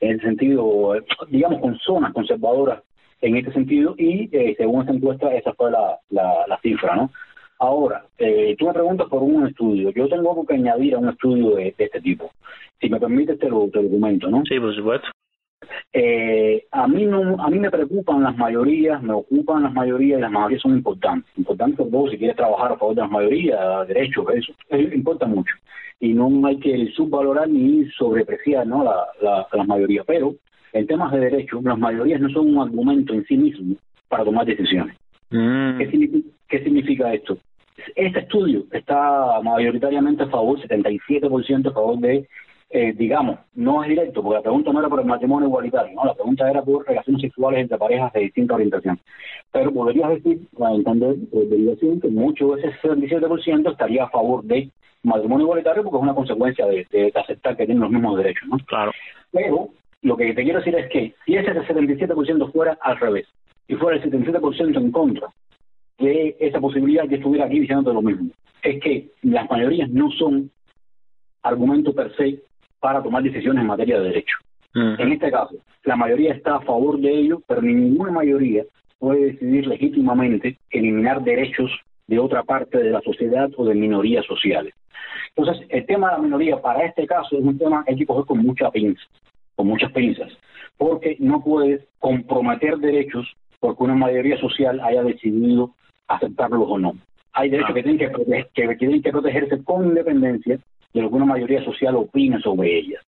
el 0.00 0.20
sentido, 0.20 0.94
digamos, 1.30 1.60
con 1.60 1.78
zonas 1.78 2.12
conservadoras 2.12 2.82
en 3.24 3.36
este 3.36 3.52
sentido 3.52 3.94
y 3.96 4.28
eh, 4.32 4.54
según 4.58 4.82
esta 4.82 4.92
encuesta 4.92 5.34
esa 5.34 5.54
fue 5.54 5.70
la, 5.70 5.98
la, 6.10 6.58
cifra, 6.62 6.94
¿no? 6.94 7.10
Ahora, 7.58 8.04
eh, 8.18 8.54
tú 8.58 8.66
me 8.66 8.74
preguntas 8.74 9.08
por 9.08 9.22
un 9.22 9.46
estudio. 9.46 9.90
Yo 9.90 10.08
tengo 10.08 10.30
algo 10.30 10.46
que 10.46 10.54
añadir 10.54 10.94
a 10.94 10.98
un 10.98 11.08
estudio 11.08 11.56
de, 11.56 11.74
este 11.78 12.00
tipo. 12.00 12.30
Si 12.80 12.90
me 12.90 13.00
permites, 13.00 13.38
te 13.38 13.48
lo, 13.48 13.68
te 13.70 13.82
documento, 13.82 14.28
¿no? 14.28 14.42
Sí, 14.46 14.60
por 14.60 14.74
supuesto. 14.74 15.08
Eh, 15.92 16.66
a 16.70 16.86
mí 16.86 17.06
no, 17.06 17.42
a 17.42 17.48
mí 17.48 17.58
me 17.58 17.70
preocupan 17.70 18.22
las 18.22 18.36
mayorías, 18.36 19.02
me 19.02 19.14
ocupan 19.14 19.62
las 19.62 19.72
mayorías 19.72 20.18
y 20.18 20.22
las 20.22 20.30
mayorías 20.30 20.60
son 20.60 20.72
importantes. 20.72 21.30
Importantes 21.38 21.78
por 21.78 21.90
todo 21.90 22.10
si 22.10 22.18
quieres 22.18 22.36
trabajar 22.36 22.72
a 22.72 22.76
favor 22.76 22.94
de 22.94 23.00
las 23.02 23.10
mayorías, 23.10 23.88
derechos, 23.88 24.26
eso, 24.34 24.52
eso 24.68 24.94
importa 24.94 25.26
mucho. 25.26 25.54
Y 26.00 26.12
no 26.12 26.46
hay 26.46 26.58
que 26.58 26.88
subvalorar 26.94 27.48
ni 27.48 27.86
sobrepreciar 27.92 28.66
¿no? 28.66 28.84
la, 28.84 29.06
la, 29.22 29.46
las 29.50 29.66
mayorías. 29.66 30.04
Pero 30.06 30.34
en 30.74 30.86
temas 30.88 31.12
de 31.12 31.20
derechos, 31.20 31.62
las 31.62 31.78
mayorías 31.78 32.20
no 32.20 32.28
son 32.30 32.54
un 32.54 32.60
argumento 32.60 33.14
en 33.14 33.24
sí 33.24 33.36
mismo 33.36 33.76
para 34.08 34.24
tomar 34.24 34.44
decisiones. 34.44 34.96
Mm. 35.30 35.78
¿Qué, 35.78 35.90
significa, 35.90 36.28
¿Qué 36.48 36.64
significa 36.64 37.14
esto? 37.14 37.38
Este 37.94 38.18
estudio 38.18 38.64
está 38.72 39.40
mayoritariamente 39.42 40.24
a 40.24 40.28
favor, 40.28 40.60
77% 40.60 41.68
a 41.68 41.72
favor 41.72 41.98
de, 41.98 42.28
eh, 42.70 42.92
digamos, 42.92 43.38
no 43.54 43.84
es 43.84 43.88
directo, 43.88 44.20
porque 44.20 44.38
la 44.38 44.42
pregunta 44.42 44.72
no 44.72 44.80
era 44.80 44.88
por 44.88 45.00
el 45.00 45.06
matrimonio 45.06 45.48
igualitario, 45.48 45.94
no, 45.94 46.04
la 46.06 46.14
pregunta 46.14 46.50
era 46.50 46.62
por 46.62 46.86
relaciones 46.86 47.22
sexuales 47.22 47.60
entre 47.60 47.78
parejas 47.78 48.12
de 48.12 48.20
distinta 48.20 48.54
orientación. 48.54 48.98
Pero 49.52 49.72
podrías 49.72 50.10
decir, 50.10 50.40
para 50.58 50.74
entender 50.74 51.14
eh, 51.32 51.46
derivación, 51.48 52.00
que 52.00 52.08
mucho 52.08 52.48
de 52.56 52.62
ese 52.62 52.72
77% 52.80 53.70
estaría 53.70 54.04
a 54.04 54.10
favor 54.10 54.42
de 54.42 54.70
matrimonio 55.04 55.44
igualitario 55.44 55.84
porque 55.84 55.98
es 55.98 56.02
una 56.02 56.14
consecuencia 56.14 56.66
de, 56.66 56.84
de, 56.90 57.12
aceptar 57.14 57.56
que 57.56 57.66
tienen 57.66 57.82
los 57.82 57.90
mismos 57.92 58.16
derechos, 58.16 58.48
¿no? 58.48 58.56
Claro. 58.66 58.90
Pero 59.30 59.68
lo 60.04 60.16
que 60.16 60.34
te 60.34 60.44
quiero 60.44 60.58
decir 60.58 60.74
es 60.76 60.88
que 60.90 61.14
si 61.24 61.34
ese 61.34 61.52
77% 61.52 62.52
fuera 62.52 62.78
al 62.82 63.00
revés, 63.00 63.26
y 63.66 63.74
fuera 63.74 63.96
el 63.96 64.02
77% 64.02 64.76
en 64.76 64.92
contra 64.92 65.28
de 65.98 66.36
esa 66.38 66.60
posibilidad, 66.60 67.08
que 67.08 67.16
estuviera 67.16 67.46
aquí 67.46 67.60
diciendo 67.60 67.92
lo 67.92 68.02
mismo. 68.02 68.30
Es 68.62 68.82
que 68.82 69.08
las 69.22 69.48
mayorías 69.50 69.88
no 69.88 70.10
son 70.10 70.50
argumentos 71.42 71.94
per 71.94 72.14
se 72.16 72.42
para 72.80 73.02
tomar 73.02 73.22
decisiones 73.22 73.62
en 73.62 73.66
materia 73.66 73.98
de 73.98 74.08
derecho. 74.08 74.36
En 74.74 75.12
este 75.12 75.30
caso, 75.30 75.54
la 75.84 75.96
mayoría 75.96 76.34
está 76.34 76.56
a 76.56 76.60
favor 76.60 76.98
de 76.98 77.10
ello, 77.10 77.40
pero 77.46 77.62
ninguna 77.62 78.10
mayoría 78.10 78.64
puede 78.98 79.32
decidir 79.32 79.68
legítimamente 79.68 80.58
eliminar 80.70 81.22
derechos 81.22 81.70
de 82.08 82.18
otra 82.18 82.42
parte 82.42 82.78
de 82.78 82.90
la 82.90 83.00
sociedad 83.00 83.50
o 83.56 83.64
de 83.64 83.74
minorías 83.74 84.26
sociales. 84.26 84.74
Entonces, 85.36 85.64
el 85.70 85.86
tema 85.86 86.10
de 86.10 86.16
la 86.16 86.22
minoría 86.22 86.60
para 86.60 86.84
este 86.84 87.06
caso 87.06 87.38
es 87.38 87.44
un 87.44 87.56
tema 87.56 87.84
que 87.84 87.92
hay 87.92 87.98
que 87.98 88.06
coger 88.06 88.24
con 88.26 88.38
mucha 88.38 88.70
pinza 88.70 89.02
con 89.56 89.66
muchas 89.66 89.92
pinzas, 89.92 90.32
porque 90.76 91.16
no 91.20 91.42
puedes 91.42 91.86
comprometer 91.98 92.78
derechos 92.78 93.26
porque 93.60 93.82
una 93.82 93.94
mayoría 93.94 94.36
social 94.38 94.80
haya 94.80 95.02
decidido 95.02 95.74
aceptarlos 96.08 96.66
o 96.68 96.78
no. 96.78 96.92
Hay 97.32 97.48
derechos 97.50 97.70
ah. 97.70 97.74
que, 97.74 97.82
tienen 97.82 97.98
que, 97.98 98.46
que 98.54 98.76
tienen 98.76 99.02
que 99.02 99.10
protegerse 99.10 99.62
con 99.64 99.86
independencia 99.86 100.58
de 100.92 101.02
lo 101.02 101.08
que 101.08 101.16
una 101.16 101.24
mayoría 101.24 101.64
social 101.64 101.96
opine 101.96 102.40
sobre 102.40 102.78
ellas. 102.78 103.02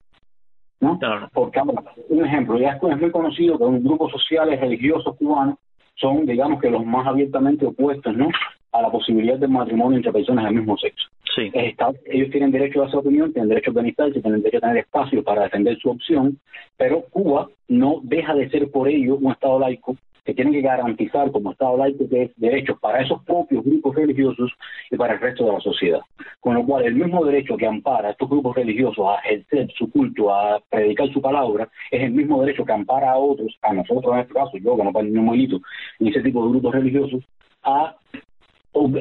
¿no? 0.80 0.98
Porque, 1.32 1.60
un 2.08 2.24
ejemplo, 2.24 2.58
ya 2.58 2.72
es 2.72 3.00
muy 3.00 3.10
conocido 3.10 3.58
que 3.58 3.64
los 3.64 3.82
grupos 3.82 4.12
sociales 4.12 4.60
religiosos 4.60 5.16
cubanos 5.16 5.58
son, 5.96 6.26
digamos 6.26 6.60
que 6.60 6.70
los 6.70 6.84
más 6.84 7.06
abiertamente 7.06 7.66
opuestos, 7.66 8.16
¿no? 8.16 8.28
a 8.72 8.82
la 8.82 8.90
posibilidad 8.90 9.38
de 9.38 9.48
matrimonio 9.48 9.96
entre 9.96 10.12
personas 10.12 10.44
del 10.44 10.54
mismo 10.54 10.76
sexo. 10.76 11.08
Sí. 11.34 11.50
ellos 12.06 12.30
tienen 12.30 12.50
derecho 12.50 12.82
a 12.82 12.90
su 12.90 12.98
opinión, 12.98 13.32
tienen 13.32 13.50
derecho 13.50 13.70
a 13.70 13.72
organizarse, 13.72 14.20
tienen 14.20 14.40
derecho 14.40 14.58
a 14.58 14.68
tener 14.68 14.78
espacio 14.78 15.22
para 15.22 15.42
defender 15.42 15.76
su 15.78 15.90
opción, 15.90 16.38
pero 16.76 17.02
Cuba 17.10 17.48
no 17.68 18.00
deja 18.02 18.34
de 18.34 18.48
ser 18.48 18.70
por 18.70 18.88
ello 18.88 19.16
un 19.16 19.32
Estado 19.32 19.58
laico 19.58 19.96
que 20.26 20.34
tiene 20.34 20.50
que 20.50 20.60
garantizar 20.60 21.30
como 21.30 21.52
Estado 21.52 21.76
laico 21.76 22.08
que 22.08 22.24
es 22.24 22.30
derechos 22.36 22.78
para 22.80 23.00
esos 23.00 23.22
propios 23.22 23.64
grupos 23.64 23.94
religiosos 23.94 24.52
y 24.90 24.96
para 24.96 25.14
el 25.14 25.20
resto 25.20 25.46
de 25.46 25.52
la 25.52 25.60
sociedad. 25.60 26.00
Con 26.40 26.54
lo 26.54 26.66
cual, 26.66 26.84
el 26.84 26.96
mismo 26.96 27.24
derecho 27.24 27.56
que 27.56 27.66
ampara 27.66 28.08
a 28.08 28.10
estos 28.10 28.28
grupos 28.28 28.56
religiosos 28.56 29.06
a 29.06 29.20
ejercer 29.20 29.70
su 29.78 29.88
culto, 29.90 30.34
a 30.34 30.60
predicar 30.68 31.08
su 31.12 31.22
palabra, 31.22 31.68
es 31.92 32.02
el 32.02 32.10
mismo 32.10 32.40
derecho 32.40 32.64
que 32.64 32.72
ampara 32.72 33.12
a 33.12 33.16
otros, 33.16 33.56
a 33.62 33.72
nosotros 33.72 34.14
en 34.14 34.20
este 34.20 34.34
caso, 34.34 34.58
yo 34.58 34.76
que 34.76 34.84
no 34.84 34.92
soy 34.92 35.16
un 35.16 35.62
ni 36.00 36.10
ese 36.10 36.22
tipo 36.22 36.44
de 36.44 36.50
grupos 36.50 36.74
religiosos, 36.74 37.24
a 37.62 37.94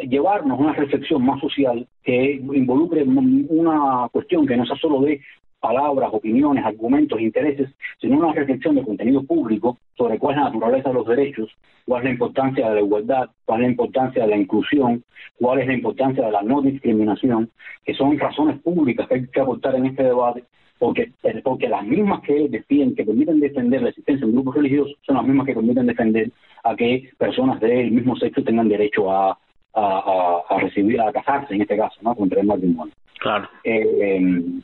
llevarnos 0.08 0.60
a 0.60 0.62
una 0.62 0.74
reflexión 0.74 1.26
más 1.26 1.42
social 1.42 1.88
que 2.04 2.34
involucre 2.34 3.04
una 3.04 4.08
cuestión 4.12 4.46
que 4.46 4.56
no 4.56 4.66
sea 4.66 4.78
solo 4.78 5.02
de 5.02 5.20
palabras, 5.60 6.10
opiniones, 6.14 6.66
argumentos, 6.66 7.20
intereses, 7.20 7.70
sino 8.00 8.18
una 8.18 8.34
reflexión 8.34 8.76
de 8.76 8.84
contenido 8.84 9.24
público 9.24 9.78
sobre 9.98 10.20
cuál 10.20 10.36
es 10.36 10.42
la 10.42 10.50
naturaleza 10.50 10.90
de 10.90 10.96
los 10.96 11.08
derechos, 11.08 11.50
cuál 11.86 12.02
es 12.02 12.06
la 12.06 12.12
importancia 12.12 12.70
de 12.70 12.76
la 12.76 12.82
igualdad, 12.82 13.30
cuál 13.46 13.62
es 13.62 13.68
la 13.68 13.72
importancia 13.72 14.24
de 14.24 14.30
la 14.30 14.38
inclusión, 14.38 15.04
cuál 15.40 15.60
es 15.60 15.68
la 15.68 15.74
importancia 15.74 16.26
de 16.26 16.32
la 16.32 16.42
no 16.42 16.62
discriminación, 16.62 17.50
que 17.84 17.94
son 17.94 18.18
razones 18.20 18.60
públicas 18.62 19.08
que 19.08 19.16
hay 19.16 19.28
que 19.28 19.40
aportar 19.42 19.76
en 19.76 19.88
este 19.88 20.04
debate, 20.04 20.44
porque, 20.78 21.12
porque 21.44 21.70
las 21.70 21.86
mismas 21.86 22.22
que 22.22 22.48
defienden, 22.50 22.96
que 22.96 23.06
permiten 23.06 23.40
defender 23.40 23.82
la 23.82 23.90
existencia 23.90 24.26
de 24.26 24.34
grupos 24.34 24.56
religiosos, 24.56 24.98
son 25.02 25.16
las 25.16 25.26
mismas 25.26 25.48
que 25.48 25.54
permiten 25.54 25.88
defender 25.88 26.32
a 26.64 26.76
que 26.76 27.10
personas 27.18 27.60
del 27.60 27.92
mismo 27.92 28.16
sexo 28.18 28.44
tengan 28.44 28.68
derecho 28.68 29.12
a 29.12 29.38
a, 29.76 30.42
a, 30.50 30.60
recibir, 30.60 31.00
a 31.02 31.12
casarse 31.12 31.54
en 31.54 31.62
este 31.62 31.78
caso, 31.78 31.96
¿no? 32.02 32.16
Contra 32.16 32.42
el 32.42 32.48
matrimonio. 32.48 32.94
Claro. 33.20 33.48
Eh, 33.64 33.86
eh, 34.02 34.62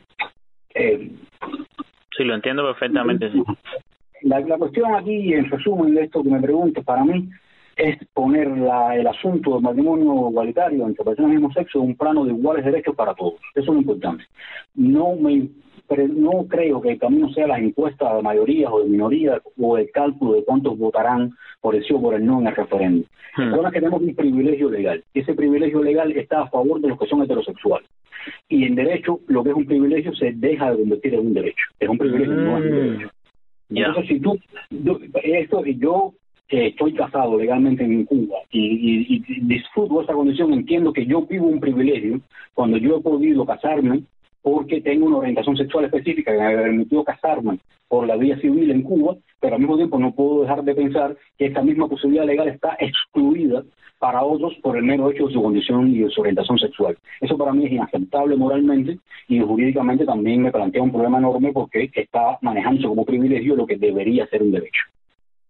sí, 0.74 2.24
lo 2.24 2.34
entiendo 2.34 2.64
perfectamente. 2.64 3.30
Sí. 3.30 3.42
La, 4.22 4.40
la 4.40 4.58
cuestión 4.58 4.94
aquí, 4.94 5.32
en 5.32 5.50
resumen 5.50 5.94
de 5.94 6.04
esto 6.04 6.22
que 6.22 6.30
me 6.30 6.40
pregunto, 6.40 6.82
para 6.82 7.04
mí, 7.04 7.28
es 7.76 7.96
poner 8.12 8.48
la, 8.56 8.94
el 8.96 9.06
asunto 9.06 9.54
del 9.54 9.62
matrimonio 9.62 10.30
igualitario 10.30 10.86
entre 10.86 11.04
personas 11.04 11.30
del 11.30 11.40
mismo 11.40 11.52
sexo 11.52 11.78
en 11.78 11.86
un 11.86 11.96
plano 11.96 12.24
de 12.24 12.32
iguales 12.32 12.64
derechos 12.64 12.94
para 12.94 13.14
todos. 13.14 13.40
Eso 13.54 13.60
es 13.60 13.66
lo 13.66 13.78
importante. 13.78 14.24
No 14.74 15.16
me 15.16 15.48
pero 15.88 16.08
no 16.08 16.46
creo 16.48 16.80
que 16.80 16.92
el 16.92 16.98
camino 16.98 17.32
sea 17.32 17.46
las 17.46 17.60
encuestas 17.60 18.16
de 18.16 18.22
mayorías 18.22 18.70
o 18.72 18.82
de 18.82 18.88
minorías 18.88 19.40
o 19.58 19.76
el 19.76 19.90
cálculo 19.90 20.34
de 20.34 20.44
cuántos 20.44 20.78
votarán 20.78 21.32
por 21.60 21.74
el 21.74 21.84
sí 21.84 21.92
o 21.94 22.00
por 22.00 22.14
el 22.14 22.24
no 22.24 22.40
en 22.40 22.46
el 22.48 22.56
referéndum. 22.56 23.04
Hmm. 23.36 23.52
Que 23.64 23.80
tenemos 23.80 24.02
un 24.02 24.14
privilegio 24.14 24.70
legal. 24.70 25.02
Ese 25.14 25.34
privilegio 25.34 25.82
legal 25.82 26.12
está 26.12 26.42
a 26.42 26.50
favor 26.50 26.80
de 26.80 26.88
los 26.88 26.98
que 26.98 27.06
son 27.06 27.22
heterosexuales. 27.22 27.88
Y 28.48 28.64
en 28.64 28.74
derecho, 28.74 29.20
lo 29.26 29.42
que 29.42 29.50
es 29.50 29.56
un 29.56 29.66
privilegio 29.66 30.14
se 30.14 30.32
deja 30.32 30.70
de 30.70 30.78
convertir 30.78 31.14
en 31.14 31.26
un 31.26 31.34
derecho. 31.34 31.64
Es 31.80 31.88
un 31.88 31.98
privilegio, 31.98 32.34
no 32.34 32.58
es 32.58 32.64
un 32.64 32.70
hmm. 32.70 32.74
derecho. 32.74 33.10
Entonces, 33.70 34.06
si 34.08 34.20
tú, 34.20 34.38
esto, 35.22 35.64
yo 35.64 36.12
estoy 36.48 36.92
casado 36.92 37.38
legalmente 37.38 37.84
en 37.84 38.04
Cuba 38.04 38.36
y, 38.50 39.14
y, 39.16 39.40
disfruto 39.42 40.02
esa 40.02 40.12
condición, 40.12 40.52
entiendo 40.52 40.92
que 40.92 41.06
yo 41.06 41.22
vivo 41.22 41.46
un 41.46 41.60
privilegio 41.60 42.20
cuando 42.52 42.76
yo 42.76 42.98
he 42.98 43.00
podido 43.00 43.46
casarme 43.46 44.02
porque 44.42 44.80
tengo 44.80 45.06
una 45.06 45.18
orientación 45.18 45.56
sexual 45.56 45.86
específica 45.86 46.32
que 46.32 46.38
me 46.38 46.62
permitió 46.62 47.04
casarme 47.04 47.58
por 47.88 48.06
la 48.06 48.16
vía 48.16 48.38
civil 48.38 48.70
en 48.70 48.82
Cuba, 48.82 49.16
pero 49.40 49.54
al 49.54 49.60
mismo 49.60 49.76
tiempo 49.76 49.98
no 49.98 50.14
puedo 50.14 50.42
dejar 50.42 50.64
de 50.64 50.74
pensar 50.74 51.16
que 51.38 51.46
esta 51.46 51.62
misma 51.62 51.88
posibilidad 51.88 52.24
legal 52.24 52.48
está 52.48 52.76
excluida 52.80 53.62
para 53.98 54.24
otros 54.24 54.54
por 54.62 54.76
el 54.76 54.82
mero 54.82 55.10
hecho 55.10 55.28
de 55.28 55.34
su 55.34 55.42
condición 55.42 55.88
y 55.94 55.98
de 56.00 56.10
su 56.10 56.22
orientación 56.22 56.58
sexual. 56.58 56.96
Eso 57.20 57.38
para 57.38 57.52
mí 57.52 57.66
es 57.66 57.72
inaceptable 57.72 58.34
moralmente 58.36 58.98
y 59.28 59.38
jurídicamente 59.38 60.04
también 60.04 60.42
me 60.42 60.50
plantea 60.50 60.82
un 60.82 60.90
problema 60.90 61.18
enorme 61.18 61.52
porque 61.52 61.88
está 61.94 62.36
manejándose 62.40 62.88
como 62.88 63.04
privilegio 63.04 63.54
lo 63.54 63.66
que 63.66 63.76
debería 63.76 64.26
ser 64.26 64.42
un 64.42 64.50
derecho. 64.50 64.91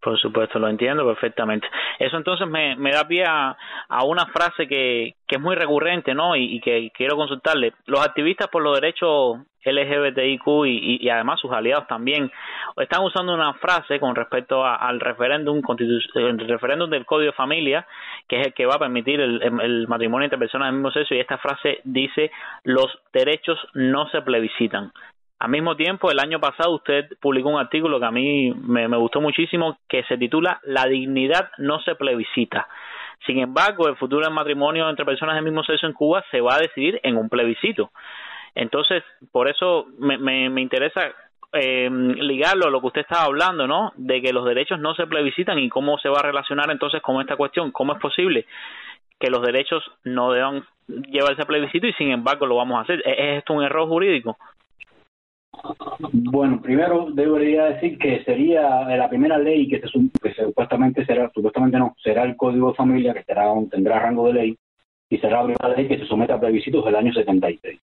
Por 0.02 0.18
supuesto, 0.18 0.58
lo 0.58 0.68
entiendo 0.68 1.06
perfectamente. 1.06 1.68
Eso 2.00 2.16
entonces 2.16 2.48
me, 2.48 2.90
da 2.90 3.06
pie 3.06 3.24
a, 3.24 3.56
una 4.04 4.26
frase 4.26 4.66
que, 4.66 5.14
que 5.28 5.36
es 5.36 5.40
muy 5.40 5.54
recurrente, 5.54 6.12
¿no? 6.12 6.34
Y, 6.34 6.60
que 6.60 6.90
quiero 6.92 7.16
consultarle. 7.16 7.72
Los 7.86 8.04
activistas 8.04 8.48
por 8.48 8.64
los 8.64 8.80
derechos 8.80 9.38
LGBTIQ 9.64 10.66
y, 10.66 10.98
y, 11.00 11.08
además 11.08 11.38
sus 11.38 11.52
aliados 11.52 11.86
también 11.86 12.32
están 12.78 13.04
usando 13.04 13.32
una 13.32 13.54
frase 13.54 14.00
con 14.00 14.16
respecto 14.16 14.66
al 14.66 14.98
referéndum 14.98 15.62
el 15.78 16.48
referéndum 16.48 16.90
del 16.90 17.06
Código 17.06 17.30
de 17.30 17.36
Familia, 17.36 17.86
que 18.26 18.40
es 18.40 18.46
el 18.48 18.54
que 18.54 18.66
va 18.66 18.74
a 18.74 18.80
permitir 18.80 19.20
el, 19.20 19.40
el 19.40 19.86
matrimonio 19.86 20.24
entre 20.24 20.38
personas 20.38 20.66
del 20.66 20.74
mismo 20.74 20.90
sexo, 20.90 21.14
y 21.14 21.20
esta 21.20 21.38
frase 21.38 21.80
dice 21.84 22.32
los 22.64 22.88
derechos 23.12 23.56
no 23.74 24.08
se 24.08 24.20
plebiscitan. 24.22 24.90
Al 25.42 25.50
mismo 25.50 25.74
tiempo, 25.74 26.08
el 26.08 26.20
año 26.20 26.38
pasado 26.38 26.70
usted 26.70 27.18
publicó 27.20 27.48
un 27.48 27.58
artículo 27.58 27.98
que 27.98 28.06
a 28.06 28.12
mí 28.12 28.54
me, 28.54 28.86
gustó 28.96 29.20
muchísimo 29.20 29.76
que 29.88 30.04
se 30.04 30.16
titula 30.16 30.60
La 30.62 30.86
dignidad 30.86 31.50
no 31.58 31.80
se 31.80 31.96
plebiscita. 31.96 32.68
Sin 33.26 33.40
embargo, 33.40 33.88
el 33.88 33.96
futuro 33.96 34.24
del 34.24 34.32
matrimonio 34.32 34.88
entre 34.88 35.04
personas 35.04 35.34
del 35.34 35.42
mismo 35.42 35.64
sexo 35.64 35.88
en 35.88 35.94
Cuba 35.94 36.24
se 36.30 36.40
va 36.40 36.54
a 36.54 36.60
decidir 36.60 37.00
en 37.02 37.16
un 37.16 37.28
plebiscito. 37.28 37.90
Entonces, 38.54 39.02
por 39.32 39.48
eso 39.48 39.86
me, 39.98 40.16
me, 40.16 40.60
interesa 40.60 41.10
eh, 41.54 41.90
ligarlo 41.90 42.68
a 42.68 42.70
lo 42.70 42.80
que 42.80 42.86
usted 42.86 43.00
estaba 43.00 43.24
hablando, 43.24 43.66
¿no? 43.66 43.92
De 43.96 44.22
que 44.22 44.32
los 44.32 44.44
derechos 44.44 44.78
no 44.78 44.94
se 44.94 45.08
plebiscitan 45.08 45.58
y 45.58 45.68
cómo 45.68 45.98
se 45.98 46.08
va 46.08 46.20
a 46.20 46.22
relacionar 46.22 46.70
entonces 46.70 47.02
con 47.02 47.20
esta 47.20 47.34
cuestión. 47.34 47.72
¿Cómo 47.72 47.94
es 47.94 48.00
posible 48.00 48.46
que 49.18 49.28
los 49.28 49.42
derechos 49.42 49.82
no 50.04 50.30
deban 50.30 50.64
llevarse 50.86 51.42
a 51.42 51.46
plebiscito 51.46 51.88
y 51.88 51.92
sin 51.94 52.12
embargo 52.12 52.46
lo 52.46 52.54
vamos 52.54 52.78
a 52.78 52.82
hacer? 52.82 53.02
¿Es 53.04 53.38
esto 53.38 53.54
un 53.54 53.64
error 53.64 53.88
jurídico? 53.88 54.38
Bueno, 56.12 56.60
primero 56.60 57.10
debería 57.12 57.64
decir 57.66 57.98
que 57.98 58.22
sería 58.24 58.84
la 58.84 59.08
primera 59.08 59.38
ley 59.38 59.68
que, 59.68 59.80
se, 59.80 59.88
que 60.22 60.34
supuestamente 60.34 61.04
será, 61.04 61.30
supuestamente 61.34 61.78
no, 61.78 61.94
será 62.02 62.24
el 62.24 62.36
Código 62.36 62.70
de 62.70 62.76
Familia, 62.76 63.14
que 63.14 63.24
será, 63.24 63.52
tendrá 63.70 63.98
rango 63.98 64.26
de 64.28 64.34
ley, 64.34 64.56
y 65.08 65.18
será 65.18 65.38
la 65.42 65.54
primera 65.54 65.76
ley 65.76 65.88
que 65.88 65.98
se 65.98 66.06
someta 66.06 66.34
a 66.34 66.40
plebiscitos 66.40 66.84
del 66.84 66.96
año 66.96 67.12
76. 67.12 67.78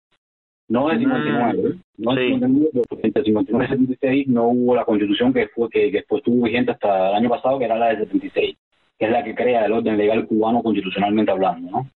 No 0.69 0.91
es 0.91 0.99
59, 0.99 1.69
mm, 1.97 2.03
no 2.03 2.11
es 2.11 2.27
59, 2.27 2.81
porque 2.89 3.07
entre 3.07 3.23
59 3.23 3.65
y 3.65 3.69
76 3.69 4.27
no 4.27 4.47
hubo 4.49 4.75
la 4.75 4.83
constitución 4.83 5.33
que 5.33 5.47
fue 5.47 5.69
que, 5.69 5.91
que 5.91 5.99
estuvo 5.99 6.43
vigente 6.43 6.71
hasta 6.71 7.09
el 7.11 7.15
año 7.15 7.29
pasado, 7.29 7.57
que 7.57 7.65
era 7.65 7.77
la 7.77 7.87
de 7.87 7.99
76, 7.99 8.57
que 8.99 9.05
es 9.05 9.11
la 9.11 9.23
que 9.23 9.35
crea 9.35 9.65
el 9.65 9.71
orden 9.71 9.97
legal 9.97 10.27
cubano 10.27 10.61
constitucionalmente 10.61 11.31
hablando, 11.31 11.71
¿no? 11.71 11.89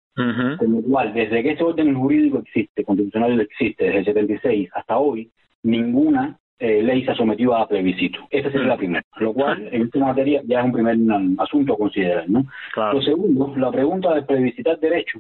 Con 0.58 0.72
lo 0.72 0.82
cual, 0.84 1.13
desde 1.13 1.41
que 1.41 1.52
ese 1.52 1.63
orden 1.63 1.95
jurídico 1.95 2.39
existe, 2.39 2.84
constitucional 2.84 3.39
existe, 3.41 3.86
desde 3.86 4.00
el 4.00 4.06
76 4.06 4.69
hasta 4.74 4.97
hoy, 4.97 5.30
ninguna 5.63 6.38
eh, 6.60 6.84
ley 6.84 7.04
se 7.04 7.12
ha 7.12 7.15
sometido 7.15 7.56
a 7.56 7.67
plebiscito. 7.67 8.19
Esa 8.30 8.52
sería 8.52 8.67
la 8.67 8.78
primera, 8.78 9.04
lo 9.17 9.34
cual 9.34 9.67
en 9.71 9.84
esta 9.84 10.00
materia 10.00 10.41
ya 10.45 10.60
es 10.60 10.65
un 10.65 10.71
primer 10.71 10.97
asunto 11.39 11.74
a 11.74 11.78
considerar. 11.78 12.30
¿no? 12.30 12.45
Lo 12.76 13.02
segundo, 13.02 13.54
la 13.58 13.71
pregunta 13.71 14.13
de 14.13 14.24
plebiscitar 14.24 14.80
derecho. 14.80 15.19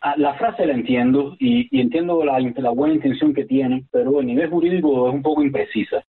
Ah, 0.00 0.14
la 0.16 0.32
frase 0.34 0.64
la 0.64 0.72
entiendo 0.72 1.36
y, 1.38 1.68
entiendo 1.78 2.24
la, 2.24 2.40
la, 2.40 2.70
buena 2.70 2.94
intención 2.94 3.34
que 3.34 3.44
tiene, 3.44 3.84
pero 3.92 4.20
a 4.20 4.22
nivel 4.22 4.48
jurídico 4.48 5.08
es 5.08 5.14
un 5.14 5.22
poco 5.22 5.42
imprecisa. 5.42 6.02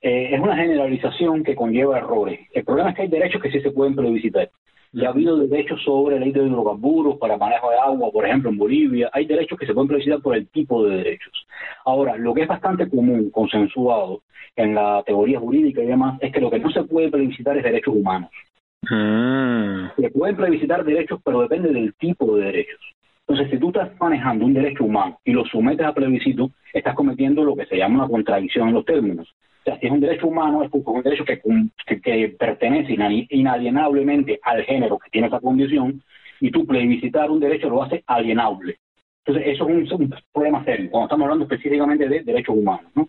Eh, 0.00 0.30
es 0.32 0.40
una 0.40 0.56
generalización 0.56 1.44
que 1.44 1.54
conlleva 1.54 1.98
errores. 1.98 2.40
El 2.52 2.64
problema 2.64 2.90
es 2.90 2.96
que 2.96 3.02
hay 3.02 3.08
derechos 3.08 3.42
que 3.42 3.50
sí 3.50 3.60
se 3.60 3.72
pueden 3.72 3.94
plebiscitar. 3.94 4.50
Ya 4.92 5.08
ha 5.08 5.10
habido 5.10 5.36
derechos 5.36 5.80
sobre 5.84 6.18
ley 6.18 6.32
de 6.32 6.44
hidrocarburos 6.44 7.16
para 7.18 7.36
manejo 7.36 7.70
de 7.70 7.78
agua, 7.78 8.10
por 8.10 8.26
ejemplo, 8.26 8.50
en 8.50 8.58
Bolivia. 8.58 9.10
Hay 9.12 9.24
derechos 9.24 9.58
que 9.58 9.66
se 9.66 9.72
pueden 9.72 9.88
plebiscitar 9.88 10.20
por 10.20 10.34
el 10.34 10.48
tipo 10.48 10.84
de 10.84 10.96
derechos. 10.96 11.46
Ahora, 11.84 12.16
lo 12.16 12.34
que 12.34 12.42
es 12.42 12.48
bastante 12.48 12.88
común, 12.88 13.30
consensuado 13.30 14.22
en 14.56 14.74
la 14.74 15.02
teoría 15.06 15.38
jurídica 15.38 15.82
y 15.82 15.86
demás, 15.86 16.18
es 16.20 16.32
que 16.32 16.40
lo 16.40 16.50
que 16.50 16.58
no 16.58 16.70
se 16.70 16.82
puede 16.82 17.10
plebiscitar 17.10 17.56
es 17.56 17.62
derechos 17.62 17.94
humanos. 17.94 18.30
Mm. 18.82 20.00
Se 20.00 20.10
pueden 20.10 20.36
plebiscitar 20.36 20.84
derechos, 20.84 21.20
pero 21.24 21.42
depende 21.42 21.72
del 21.72 21.94
tipo 21.94 22.36
de 22.36 22.46
derechos. 22.46 22.80
Entonces, 23.28 23.52
si 23.52 23.58
tú 23.58 23.68
estás 23.68 23.90
manejando 24.00 24.44
un 24.44 24.54
derecho 24.54 24.84
humano 24.84 25.20
y 25.24 25.32
lo 25.32 25.44
sometes 25.44 25.86
a 25.86 25.94
plebiscito, 25.94 26.50
estás 26.72 26.96
cometiendo 26.96 27.44
lo 27.44 27.54
que 27.54 27.66
se 27.66 27.76
llama 27.76 28.00
una 28.00 28.08
contradicción 28.08 28.68
en 28.68 28.74
los 28.74 28.84
términos. 28.84 29.32
O 29.60 29.62
sea, 29.64 29.78
si 29.78 29.86
es 29.86 29.92
un 29.92 30.00
derecho 30.00 30.26
humano, 30.26 30.62
es 30.62 30.70
un 30.72 31.02
derecho 31.02 31.24
que, 31.24 31.40
que, 32.00 32.28
pertenece 32.38 32.96
inalienablemente 33.28 34.40
al 34.42 34.64
género 34.64 34.98
que 34.98 35.10
tiene 35.10 35.26
esa 35.26 35.40
condición, 35.40 36.02
y 36.40 36.50
tú 36.50 36.66
plebiscitar 36.66 37.30
un 37.30 37.40
derecho 37.40 37.68
lo 37.68 37.82
hace 37.82 38.02
alienable. 38.06 38.78
Entonces, 39.24 39.54
eso 39.54 39.68
es 39.68 39.92
un, 39.92 40.14
problema 40.32 40.64
serio, 40.64 40.90
cuando 40.90 41.06
estamos 41.06 41.24
hablando 41.24 41.44
específicamente 41.44 42.08
de 42.08 42.22
derechos 42.22 42.56
humanos. 42.56 42.90
¿no? 42.94 43.08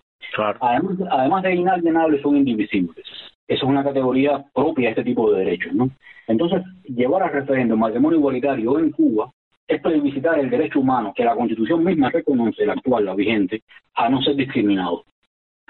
Además, 0.59 0.97
además 1.09 1.43
de 1.43 1.55
inalienables, 1.55 2.21
son 2.21 2.35
indivisibles. 2.35 3.05
Eso 3.47 3.65
es 3.65 3.69
una 3.69 3.83
categoría 3.83 4.43
propia 4.53 4.87
de 4.87 4.89
este 4.91 5.03
tipo 5.05 5.31
de 5.31 5.45
derechos. 5.45 5.73
¿no? 5.73 5.89
Entonces, 6.27 6.61
llevar 6.83 7.23
a 7.23 7.29
referéndum 7.29 7.79
matrimonio 7.79 8.19
igualitario 8.19 8.77
en 8.77 8.91
Cuba 8.91 9.31
es 9.67 9.81
plebiscitar 9.81 10.37
el 10.37 10.49
derecho 10.49 10.81
humano 10.81 11.13
que 11.15 11.23
la 11.23 11.35
Constitución 11.35 11.83
misma 11.83 12.09
reconoce, 12.09 12.65
la 12.65 12.73
actual, 12.73 13.05
la 13.05 13.15
vigente, 13.15 13.63
a 13.95 14.09
no 14.09 14.21
ser 14.21 14.35
discriminado. 14.35 15.05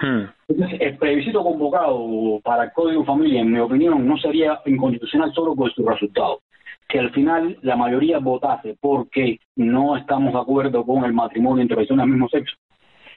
Hmm. 0.02 0.24
el 0.48 0.98
plebiscito 0.98 1.44
convocado 1.44 2.40
para 2.44 2.64
el 2.64 2.72
Código 2.72 3.06
Familia, 3.06 3.42
en 3.42 3.52
mi 3.52 3.60
opinión, 3.60 4.08
no 4.08 4.18
sería 4.18 4.60
inconstitucional 4.66 5.32
solo 5.32 5.56
por 5.56 5.72
su 5.74 5.88
resultado. 5.88 6.42
Que 6.90 7.00
al 7.00 7.12
final 7.12 7.58
la 7.62 7.76
mayoría 7.76 8.18
votase 8.18 8.76
porque 8.82 9.40
no 9.56 9.96
estamos 9.96 10.34
de 10.34 10.40
acuerdo 10.40 10.84
con 10.84 11.06
el 11.06 11.14
matrimonio 11.14 11.62
entre 11.62 11.78
personas 11.78 12.06
del 12.06 12.14
mismo 12.14 12.30
sexo. 12.30 12.56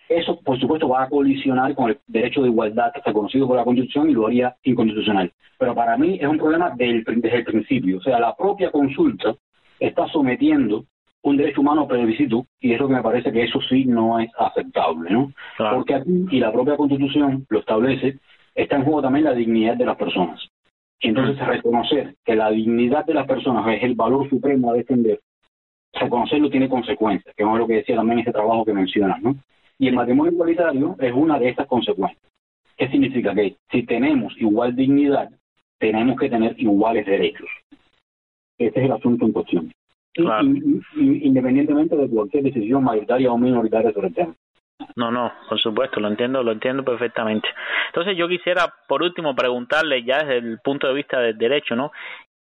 Eso, 0.08 0.38
por 0.40 0.60
supuesto, 0.60 0.88
va 0.88 1.04
a 1.04 1.08
colisionar 1.08 1.74
con 1.74 1.90
el 1.90 1.98
derecho 2.06 2.42
de 2.42 2.48
igualdad 2.48 2.92
que 2.92 2.98
está 2.98 3.14
conocido 3.14 3.48
por 3.48 3.56
la 3.56 3.64
Constitución 3.64 4.10
y 4.10 4.12
lo 4.12 4.26
haría 4.26 4.54
inconstitucional. 4.62 5.32
Pero 5.58 5.74
para 5.74 5.96
mí 5.96 6.18
es 6.20 6.28
un 6.28 6.36
problema 6.36 6.70
desde 6.76 7.02
el 7.38 7.44
principio. 7.44 7.98
O 7.98 8.02
sea, 8.02 8.18
la 8.18 8.36
propia 8.36 8.70
consulta 8.70 9.34
está 9.80 10.06
sometiendo 10.08 10.84
un 11.24 11.38
derecho 11.38 11.62
humano 11.62 11.88
plebiscito 11.88 12.46
y 12.60 12.74
es 12.74 12.78
lo 12.80 12.86
que 12.86 12.94
me 12.94 13.02
parece 13.02 13.32
que 13.32 13.44
eso 13.44 13.58
sí 13.62 13.86
no 13.86 14.20
es 14.20 14.30
aceptable, 14.38 15.10
¿no? 15.10 15.32
Porque 15.56 15.94
aquí, 15.94 16.26
y 16.30 16.38
la 16.38 16.52
propia 16.52 16.76
Constitución 16.76 17.46
lo 17.48 17.60
establece, 17.60 18.18
está 18.54 18.76
en 18.76 18.84
juego 18.84 19.00
también 19.00 19.24
la 19.24 19.32
dignidad 19.32 19.76
de 19.76 19.86
las 19.86 19.96
personas. 19.96 20.46
Entonces 21.00 21.40
mm. 21.40 21.46
reconocer 21.48 22.14
que 22.24 22.36
la 22.36 22.50
dignidad 22.50 23.06
de 23.06 23.14
las 23.14 23.26
personas 23.26 23.66
es 23.74 23.82
el 23.82 23.94
valor 23.94 24.28
supremo 24.28 24.70
a 24.70 24.74
defender, 24.74 25.20
reconocerlo 25.94 26.50
tiene 26.50 26.68
consecuencias, 26.68 27.34
que 27.34 27.42
es 27.42 27.48
lo 27.48 27.66
que 27.66 27.76
decía 27.76 27.96
también 27.96 28.18
ese 28.18 28.32
trabajo 28.32 28.64
que 28.66 28.74
mencionas, 28.74 29.22
¿no? 29.22 29.34
Y 29.78 29.88
el 29.88 29.94
matrimonio 29.94 30.32
igualitario 30.32 30.94
es 31.00 31.12
una 31.12 31.38
de 31.38 31.48
estas 31.48 31.66
consecuencias. 31.66 32.22
¿Qué 32.76 32.88
significa? 32.88 33.34
Que 33.34 33.56
si 33.70 33.84
tenemos 33.84 34.34
igual 34.38 34.76
dignidad, 34.76 35.30
tenemos 35.78 36.20
que 36.20 36.28
tener 36.28 36.54
iguales 36.60 37.06
derechos. 37.06 37.48
Ese 38.58 38.78
es 38.78 38.84
el 38.84 38.92
asunto 38.92 39.24
en 39.24 39.32
cuestión 39.32 39.72
independientemente 40.16 41.96
de 41.96 42.08
cualquier 42.08 42.44
decisión 42.44 42.84
mayoritaria 42.84 43.32
o 43.32 43.38
minoritaria 43.38 43.92
sobre 43.92 44.08
el 44.08 44.14
tema. 44.14 44.34
No, 44.96 45.10
no, 45.10 45.32
por 45.48 45.58
supuesto, 45.60 46.00
lo 46.00 46.08
entiendo, 46.08 46.42
lo 46.42 46.52
entiendo 46.52 46.84
perfectamente. 46.84 47.48
Entonces 47.88 48.16
yo 48.16 48.28
quisiera, 48.28 48.72
por 48.88 49.02
último, 49.02 49.34
preguntarle 49.34 50.02
ya 50.04 50.18
desde 50.18 50.38
el 50.38 50.58
punto 50.62 50.88
de 50.88 50.94
vista 50.94 51.20
del 51.20 51.38
derecho, 51.38 51.76
¿no? 51.76 51.92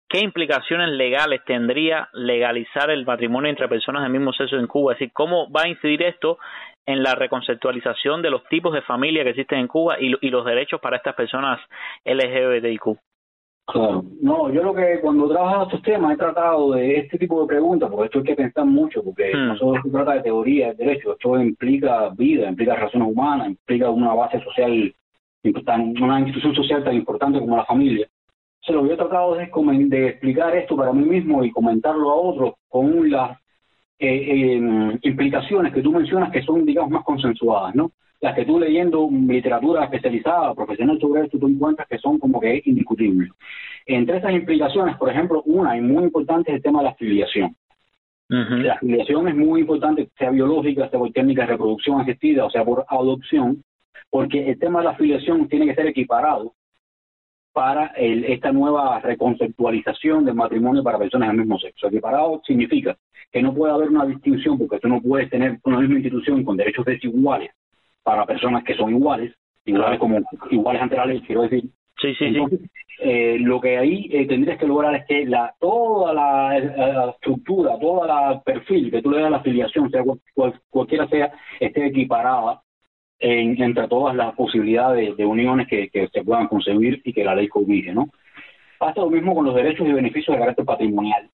¿Qué 0.07 0.19
implicaciones 0.19 0.89
legales 0.89 1.41
tendría 1.45 2.09
legalizar 2.13 2.89
el 2.89 3.05
matrimonio 3.05 3.49
entre 3.49 3.67
personas 3.67 4.01
del 4.01 4.11
mismo 4.11 4.33
sexo 4.33 4.57
en 4.57 4.65
Cuba? 4.65 4.93
Es 4.93 4.99
decir, 4.99 5.13
¿cómo 5.13 5.51
va 5.51 5.63
a 5.63 5.67
incidir 5.67 6.01
esto 6.01 6.39
en 6.87 7.03
la 7.03 7.13
reconceptualización 7.13 8.23
de 8.23 8.31
los 8.31 8.43
tipos 8.45 8.73
de 8.73 8.81
familia 8.81 9.23
que 9.23 9.31
existen 9.31 9.59
en 9.59 9.67
Cuba 9.67 9.97
y, 9.99 10.15
y 10.21 10.29
los 10.31 10.45
derechos 10.45 10.81
para 10.81 10.97
estas 10.97 11.13
personas 11.13 11.59
LGBTIQ? 12.05 12.97
Claro. 13.71 14.03
No, 14.19 14.51
yo 14.51 14.63
lo 14.63 14.73
que 14.73 14.99
cuando 14.99 15.29
trabajo 15.29 15.63
estos 15.63 15.83
temas 15.83 16.13
he 16.13 16.17
tratado 16.17 16.71
de 16.71 16.97
este 16.97 17.19
tipo 17.19 17.41
de 17.41 17.47
preguntas, 17.47 17.89
porque 17.89 18.05
esto 18.05 18.19
hay 18.19 18.25
que 18.25 18.35
pensar 18.35 18.65
mucho, 18.65 19.03
porque 19.03 19.31
hmm. 19.33 19.47
no 19.47 19.57
solo 19.57 19.81
se 19.81 19.89
trata 19.89 20.13
de 20.13 20.21
teoría 20.21 20.69
del 20.69 20.77
derecho, 20.77 21.13
esto 21.13 21.39
implica 21.39 22.09
vida, 22.09 22.49
implica 22.49 22.75
razones 22.75 23.07
humanas, 23.07 23.49
implica 23.49 23.89
una 23.89 24.13
base 24.13 24.41
social, 24.43 24.95
una 26.01 26.19
institución 26.19 26.55
social 26.55 26.83
tan 26.83 26.95
importante 26.95 27.39
como 27.39 27.57
la 27.57 27.65
familia. 27.65 28.07
Se 28.61 28.73
lo 28.73 28.83
que 28.83 28.93
he 28.93 28.97
tratado 28.97 29.39
es 29.39 29.49
de 29.51 30.07
explicar 30.07 30.55
esto 30.55 30.75
para 30.75 30.91
mí 30.91 31.05
mismo 31.05 31.43
y 31.43 31.51
comentarlo 31.51 32.09
a 32.09 32.15
otros 32.15 32.53
con 32.67 33.09
las 33.09 33.37
eh, 33.99 34.97
implicaciones 35.01 35.73
que 35.73 35.81
tú 35.81 35.91
mencionas 35.91 36.31
que 36.31 36.41
son, 36.43 36.65
digamos, 36.65 36.91
más 36.91 37.03
consensuadas, 37.03 37.75
¿no? 37.75 37.91
Las 38.21 38.35
que 38.35 38.45
tú 38.45 38.59
leyendo 38.59 39.09
literatura 39.11 39.83
especializada, 39.85 40.53
profesional 40.53 40.99
sobre 40.99 41.23
esto, 41.23 41.37
tú 41.37 41.47
encuentras 41.47 41.87
que 41.87 41.97
son 41.99 42.17
como 42.17 42.39
que 42.39 42.61
indiscutibles. 42.65 43.29
Entre 43.85 44.17
esas 44.17 44.33
implicaciones, 44.33 44.97
por 44.97 45.09
ejemplo, 45.09 45.41
una 45.45 45.77
y 45.77 45.81
muy 45.81 46.03
importante 46.03 46.51
es 46.51 46.57
el 46.57 46.63
tema 46.63 46.79
de 46.79 46.85
la 46.85 46.91
afiliación. 46.91 47.55
La 48.27 48.73
afiliación 48.73 49.27
es 49.27 49.35
muy 49.35 49.61
importante, 49.61 50.07
sea 50.17 50.29
biológica, 50.29 50.87
sea 50.89 50.99
por 50.99 51.11
técnica 51.11 51.41
de 51.41 51.47
reproducción 51.47 51.99
asistida, 51.99 52.45
o 52.45 52.49
sea 52.51 52.63
por 52.63 52.85
adopción, 52.87 53.63
porque 54.09 54.49
el 54.49 54.59
tema 54.59 54.79
de 54.79 54.85
la 54.85 54.91
afiliación 54.91 55.47
tiene 55.47 55.65
que 55.65 55.73
ser 55.73 55.87
equiparado 55.87 56.53
para 57.59 57.87
el, 57.87 58.23
esta 58.23 58.53
nueva 58.53 59.01
reconceptualización 59.01 60.23
del 60.23 60.33
matrimonio 60.33 60.81
para 60.81 60.97
personas 60.97 61.27
del 61.27 61.39
mismo 61.39 61.59
sexo. 61.59 61.87
Equiparado 61.87 62.41
significa 62.47 62.97
que 63.29 63.41
no 63.41 63.53
puede 63.53 63.73
haber 63.73 63.89
una 63.89 64.05
distinción, 64.05 64.57
porque 64.57 64.79
tú 64.79 64.87
no 64.87 65.01
puedes 65.01 65.29
tener 65.29 65.59
una 65.65 65.81
misma 65.81 65.95
institución 65.95 66.45
con 66.45 66.55
derechos 66.55 66.85
desiguales 66.85 67.51
para 68.01 68.25
personas 68.25 68.63
que 68.63 68.75
son 68.75 68.91
iguales, 68.91 69.33
iguales 69.65 69.99
como 69.99 70.19
iguales 70.49 70.81
ante 70.81 70.95
la 70.95 71.05
ley, 71.07 71.19
quiero 71.19 71.41
decir. 71.41 71.63
Sí, 71.99 72.15
sí, 72.15 72.33
sí. 72.33 72.59
Eh, 73.01 73.37
lo 73.41 73.59
que 73.59 73.77
ahí 73.77 74.09
eh, 74.09 74.25
tendrías 74.25 74.57
que 74.57 74.65
lograr 74.65 74.95
es 74.95 75.05
que 75.05 75.25
la 75.25 75.53
toda 75.59 76.13
la, 76.13 76.57
eh, 76.57 77.11
estructura, 77.13 77.77
toda 77.77 78.07
la 78.07 78.41
perfil 78.41 78.89
que 78.89 79.01
tú 79.01 79.11
le 79.11 79.17
das 79.17 79.27
a 79.27 79.31
la 79.31 79.37
afiliación, 79.37 79.91
sea 79.91 80.01
cualquiera 80.69 81.09
sea, 81.09 81.33
esté 81.59 81.87
equiparada 81.87 82.61
en, 83.19 83.61
entre 83.61 83.87
todas 83.87 84.15
las 84.15 84.33
posibilidades 84.35 85.15
de, 85.15 85.25
uniones 85.25 85.67
que, 85.67 85.89
se 86.11 86.23
puedan 86.23 86.47
concebir 86.47 87.01
y 87.03 87.13
que 87.13 87.23
la 87.23 87.35
ley 87.35 87.47
cobije, 87.47 87.93
¿no? 87.93 88.09
Pasa 88.77 89.01
lo 89.01 89.09
mismo 89.09 89.35
con 89.35 89.45
los 89.45 89.55
derechos 89.55 89.87
y 89.87 89.91
beneficios 89.91 90.35
de 90.35 90.39
carácter 90.39 90.65
patrimonial, 90.65 91.29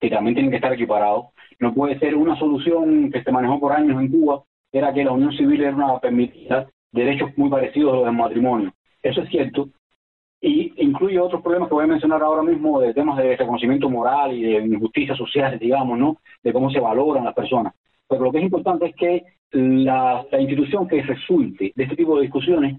que 0.00 0.10
también 0.10 0.34
tienen 0.34 0.50
que 0.50 0.56
estar 0.56 0.72
equiparados. 0.72 1.26
No 1.58 1.72
puede 1.72 1.98
ser 1.98 2.14
una 2.14 2.36
solución 2.38 3.10
que 3.10 3.22
se 3.22 3.32
manejó 3.32 3.58
por 3.60 3.72
años 3.72 4.00
en 4.00 4.08
Cuba, 4.08 4.42
era 4.70 4.92
que 4.92 5.04
la 5.04 5.12
unión 5.12 5.32
civil 5.32 5.62
era 5.62 5.74
una 5.74 5.98
permitida 5.98 6.68
derechos 6.90 7.30
muy 7.36 7.48
parecidos 7.48 7.92
a 7.92 7.96
los 7.96 8.04
del 8.04 8.14
matrimonio. 8.14 8.74
Eso 9.02 9.22
es 9.22 9.30
cierto, 9.30 9.68
y 10.44 10.72
incluye 10.82 11.20
otros 11.20 11.40
problemas 11.40 11.68
que 11.68 11.74
voy 11.74 11.84
a 11.84 11.86
mencionar 11.86 12.20
ahora 12.20 12.42
mismo 12.42 12.80
de 12.80 12.92
temas 12.92 13.16
de 13.16 13.36
reconocimiento 13.36 13.88
moral 13.88 14.32
y 14.32 14.42
de 14.42 14.66
injusticia 14.66 15.14
social, 15.14 15.56
digamos, 15.56 15.96
¿no? 15.96 16.18
De 16.42 16.52
cómo 16.52 16.68
se 16.68 16.80
valoran 16.80 17.24
las 17.24 17.34
personas. 17.34 17.74
Pero 18.12 18.24
lo 18.24 18.32
que 18.32 18.38
es 18.38 18.44
importante 18.44 18.86
es 18.86 18.96
que 18.96 19.24
la, 19.52 20.24
institución 20.38 20.86
que 20.88 21.02
resulte 21.02 21.72
de 21.74 21.82
este 21.82 21.96
tipo 21.96 22.16
de 22.16 22.22
discusiones 22.22 22.78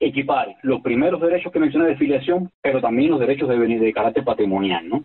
equipare 0.00 0.56
los 0.62 0.80
primeros 0.80 1.20
derechos 1.20 1.52
que 1.52 1.58
mencioné 1.58 1.88
de 1.88 1.96
filiación, 1.96 2.50
pero 2.62 2.80
también 2.80 3.10
los 3.10 3.20
derechos 3.20 3.48
de, 3.48 3.58
de 3.58 3.92
carácter 3.92 4.24
patrimonial, 4.24 4.88
¿no? 4.88 5.04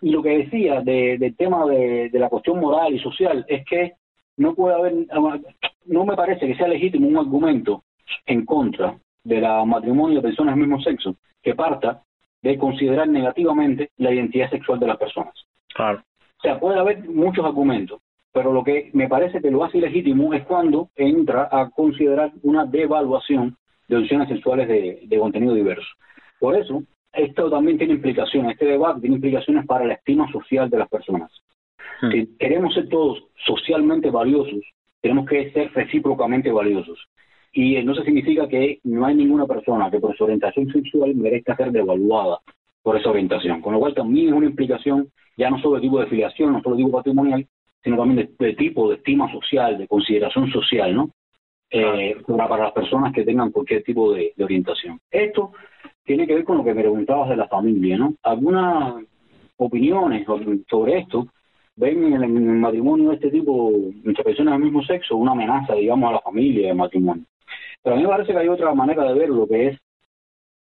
Y 0.00 0.10
lo 0.10 0.22
que 0.22 0.38
decía 0.38 0.80
del 0.80 1.36
tema 1.36 1.66
de, 1.66 2.08
de 2.10 2.18
la 2.18 2.28
cuestión 2.28 2.60
moral 2.60 2.94
y 2.94 2.98
social 3.00 3.44
es 3.48 3.64
que 3.64 3.94
no 4.36 4.54
puede 4.54 4.74
haber, 4.74 4.94
no 5.86 6.04
me 6.04 6.16
parece 6.16 6.46
que 6.46 6.54
sea 6.54 6.68
legítimo 6.68 7.08
un 7.08 7.18
argumento 7.18 7.82
en 8.26 8.44
contra 8.44 8.96
de 9.24 9.40
la 9.40 9.64
matrimonio 9.64 10.16
de 10.16 10.28
personas 10.28 10.54
del 10.54 10.66
mismo 10.66 10.80
sexo 10.82 11.16
que 11.42 11.54
parta 11.54 12.02
de 12.40 12.58
considerar 12.58 13.08
negativamente 13.08 13.90
la 13.98 14.12
identidad 14.12 14.50
sexual 14.50 14.80
de 14.80 14.86
las 14.86 14.96
personas. 14.96 15.34
Claro. 15.74 16.02
O 16.38 16.42
sea, 16.42 16.58
puede 16.58 16.78
haber 16.78 17.08
muchos 17.08 17.44
argumentos, 17.44 18.00
pero 18.32 18.52
lo 18.52 18.64
que 18.64 18.90
me 18.94 19.08
parece 19.08 19.40
que 19.40 19.50
lo 19.50 19.64
hace 19.64 19.78
ilegítimo 19.78 20.32
es 20.32 20.44
cuando 20.44 20.88
entra 20.96 21.48
a 21.50 21.70
considerar 21.70 22.32
una 22.42 22.64
devaluación 22.64 23.56
de 23.88 23.96
opciones 23.96 24.28
sexuales 24.28 24.68
de, 24.68 25.18
contenido 25.18 25.54
diverso. 25.54 25.86
Por 26.40 26.56
eso, 26.56 26.82
esto 27.12 27.50
también 27.50 27.78
tiene 27.78 27.94
implicaciones, 27.94 28.52
este 28.52 28.66
debate 28.66 29.00
tiene 29.00 29.16
implicaciones 29.16 29.66
para 29.66 29.84
la 29.84 29.94
estima 29.94 30.30
social 30.32 30.70
de 30.70 30.78
las 30.78 30.88
personas. 30.88 31.30
Hmm. 32.00 32.10
Si 32.10 32.26
queremos 32.38 32.74
ser 32.74 32.88
todos 32.88 33.22
socialmente 33.44 34.10
valiosos, 34.10 34.64
tenemos 35.02 35.28
que 35.28 35.50
ser 35.52 35.70
recíprocamente 35.72 36.50
valiosos. 36.50 36.98
Y 37.52 37.76
eso 37.76 38.02
significa 38.02 38.48
que 38.48 38.80
no 38.84 39.04
hay 39.04 39.14
ninguna 39.14 39.46
persona 39.46 39.90
que 39.90 40.00
por 40.00 40.16
su 40.16 40.24
orientación 40.24 40.72
sexual 40.72 41.14
merezca 41.14 41.54
ser 41.54 41.70
devaluada 41.70 42.38
por 42.82 42.96
esa 42.96 43.10
orientación. 43.10 43.60
Con 43.60 43.74
lo 43.74 43.80
cual 43.80 43.94
también 43.94 44.28
es 44.28 44.32
una 44.32 44.46
implicación 44.46 45.10
ya 45.36 45.50
no 45.50 45.58
solo 45.60 45.76
de 45.76 45.82
tipo 45.82 46.00
de 46.00 46.06
filiación, 46.06 46.52
no 46.52 46.62
solo 46.62 46.76
de 46.76 46.84
tipo 46.84 46.96
patrimonial, 46.96 47.46
sino 47.82 47.96
también 47.96 48.34
de, 48.38 48.54
tipo 48.54 48.88
de 48.88 48.96
estima 48.96 49.30
social, 49.32 49.78
de 49.78 49.88
consideración 49.88 50.50
social, 50.50 50.94
¿no? 50.94 51.10
Eh, 51.70 52.16
para, 52.26 52.64
las 52.64 52.72
personas 52.72 53.12
que 53.12 53.24
tengan 53.24 53.50
cualquier 53.50 53.82
tipo 53.82 54.12
de, 54.12 54.32
orientación. 54.38 55.00
Esto 55.10 55.52
tiene 56.04 56.26
que 56.26 56.34
ver 56.34 56.44
con 56.44 56.58
lo 56.58 56.64
que 56.64 56.74
me 56.74 56.82
preguntabas 56.82 57.30
de 57.30 57.36
la 57.36 57.48
familia, 57.48 57.96
¿no? 57.96 58.14
Algunas 58.22 59.02
opiniones 59.56 60.26
sobre 60.68 60.98
esto 60.98 61.28
ven 61.76 62.12
en 62.12 62.22
el, 62.22 62.30
matrimonio 62.30 63.10
de 63.10 63.14
este 63.16 63.30
tipo, 63.30 63.72
entre 64.04 64.24
personas 64.24 64.54
del 64.54 64.64
mismo 64.64 64.82
sexo, 64.82 65.16
una 65.16 65.32
amenaza, 65.32 65.74
digamos, 65.74 66.10
a 66.10 66.14
la 66.14 66.20
familia 66.20 66.68
de 66.68 66.74
matrimonio. 66.74 67.24
Pero 67.82 67.94
a 67.94 67.98
mí 67.98 68.04
me 68.04 68.10
parece 68.10 68.32
que 68.32 68.38
hay 68.38 68.48
otra 68.48 68.74
manera 68.74 69.04
de 69.04 69.14
verlo, 69.18 69.46
que 69.46 69.68
es 69.68 69.78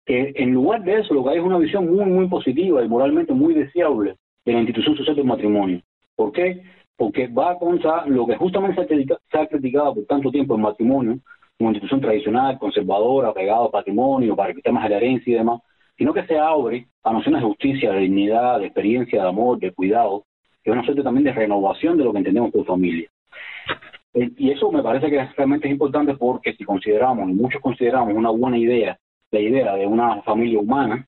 que 0.06 0.34
en 0.36 0.54
lugar 0.54 0.84
de 0.84 1.00
eso 1.00 1.14
lo 1.14 1.24
que 1.24 1.32
hay 1.32 1.38
es 1.38 1.44
una 1.44 1.58
visión 1.58 1.90
muy, 1.94 2.06
muy 2.06 2.28
positiva 2.28 2.84
y 2.84 2.88
moralmente 2.88 3.34
muy 3.34 3.54
deseable 3.54 4.16
de 4.46 4.54
la 4.54 4.60
institución 4.60 4.96
social 4.96 5.16
del 5.16 5.26
matrimonio. 5.26 5.82
¿Por 6.16 6.32
qué? 6.32 6.64
Porque 6.98 7.28
va 7.28 7.58
contra 7.58 8.06
lo 8.08 8.26
que 8.26 8.36
justamente 8.36 8.86
se 9.32 9.38
ha, 9.38 9.48
criticado 9.48 9.94
por 9.94 10.06
tanto 10.06 10.32
tiempo 10.32 10.56
el 10.56 10.62
matrimonio, 10.62 11.20
como 11.58 11.70
institución 11.70 12.02
tradicional, 12.02 12.58
conservadora, 12.60 13.34
pegada 13.34 13.66
al 13.66 13.72
patrimonio, 13.72 14.36
para 14.36 14.54
temas 14.56 14.84
de 14.84 14.90
la 14.90 14.98
herencia 14.98 15.32
y 15.32 15.38
demás, 15.38 15.62
sino 15.98 16.14
que 16.14 16.26
se 16.26 16.38
abre 16.38 16.88
a 17.04 17.14
nociones 17.14 17.42
de 17.42 17.48
justicia, 17.48 17.92
de 17.92 18.00
dignidad, 18.00 18.60
de 18.60 18.66
experiencia, 18.66 19.22
de 19.22 19.30
amor, 19.30 19.60
de 19.60 19.72
cuidado, 19.72 20.26
y 20.64 20.70
una 20.70 20.84
suerte 20.84 21.04
también 21.04 21.24
de 21.24 21.34
renovación 21.34 21.98
de 21.98 22.04
lo 22.04 22.12
que 22.12 22.20
entendemos 22.20 22.52
por 22.52 22.66
familia. 22.66 23.10
Eh, 24.14 24.32
y 24.38 24.52
eso 24.52 24.72
me 24.72 24.84
parece 24.84 25.10
que 25.10 25.24
realmente 25.36 25.68
es 25.68 25.72
importante 25.72 26.16
porque 26.16 26.54
si 26.54 26.64
consideramos, 26.64 27.30
y 27.30 27.34
muchos 27.34 27.62
consideramos 27.62 28.14
una 28.14 28.30
buena 28.30 28.58
idea, 28.58 28.98
la 29.32 29.40
idea 29.40 29.76
de 29.76 29.86
una 29.86 30.22
familia 30.24 30.60
humana, 30.60 31.06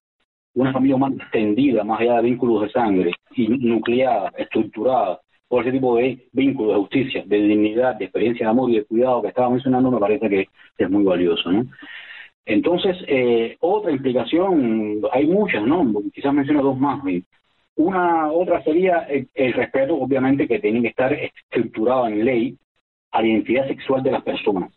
una 0.54 0.73
familia 0.73 0.95
humana 0.95 1.15
extendida 1.19 1.84
más 1.84 1.99
allá 2.02 2.17
de 2.17 2.23
vínculos 2.23 2.63
de 2.63 2.71
sangre, 2.71 3.12
y 3.36 3.47
nucleada, 3.47 4.32
estructurada, 4.38 5.19
por 5.49 5.63
ese 5.63 5.73
tipo 5.73 5.97
de 5.97 6.29
vínculos 6.31 6.73
de 6.73 6.79
justicia, 6.79 7.23
de 7.25 7.41
dignidad, 7.41 7.95
de 7.95 8.05
experiencia 8.05 8.45
de 8.45 8.51
amor 8.51 8.69
y 8.69 8.75
de 8.75 8.85
cuidado 8.85 9.21
que 9.21 9.27
estaba 9.29 9.49
mencionando, 9.49 9.91
me 9.91 9.99
parece 9.99 10.29
que 10.29 10.47
es 10.77 10.89
muy 10.89 11.03
valioso, 11.03 11.51
¿no? 11.51 11.65
Entonces, 12.45 12.97
eh, 13.07 13.57
otra 13.59 13.91
implicación, 13.91 15.01
hay 15.12 15.27
muchas, 15.27 15.63
¿no? 15.63 15.85
Quizás 16.13 16.33
menciono 16.33 16.63
dos 16.63 16.79
más. 16.79 16.99
Una, 17.75 18.31
otra 18.31 18.63
sería 18.63 19.01
el, 19.01 19.27
el 19.35 19.53
respeto, 19.53 19.95
obviamente, 19.95 20.47
que 20.47 20.59
tiene 20.59 20.81
que 20.81 20.88
estar 20.88 21.13
estructurado 21.13 22.07
en 22.07 22.25
ley 22.25 22.57
a 23.12 23.21
la 23.21 23.27
identidad 23.27 23.67
sexual 23.67 24.01
de 24.01 24.12
las 24.12 24.23
personas. 24.23 24.71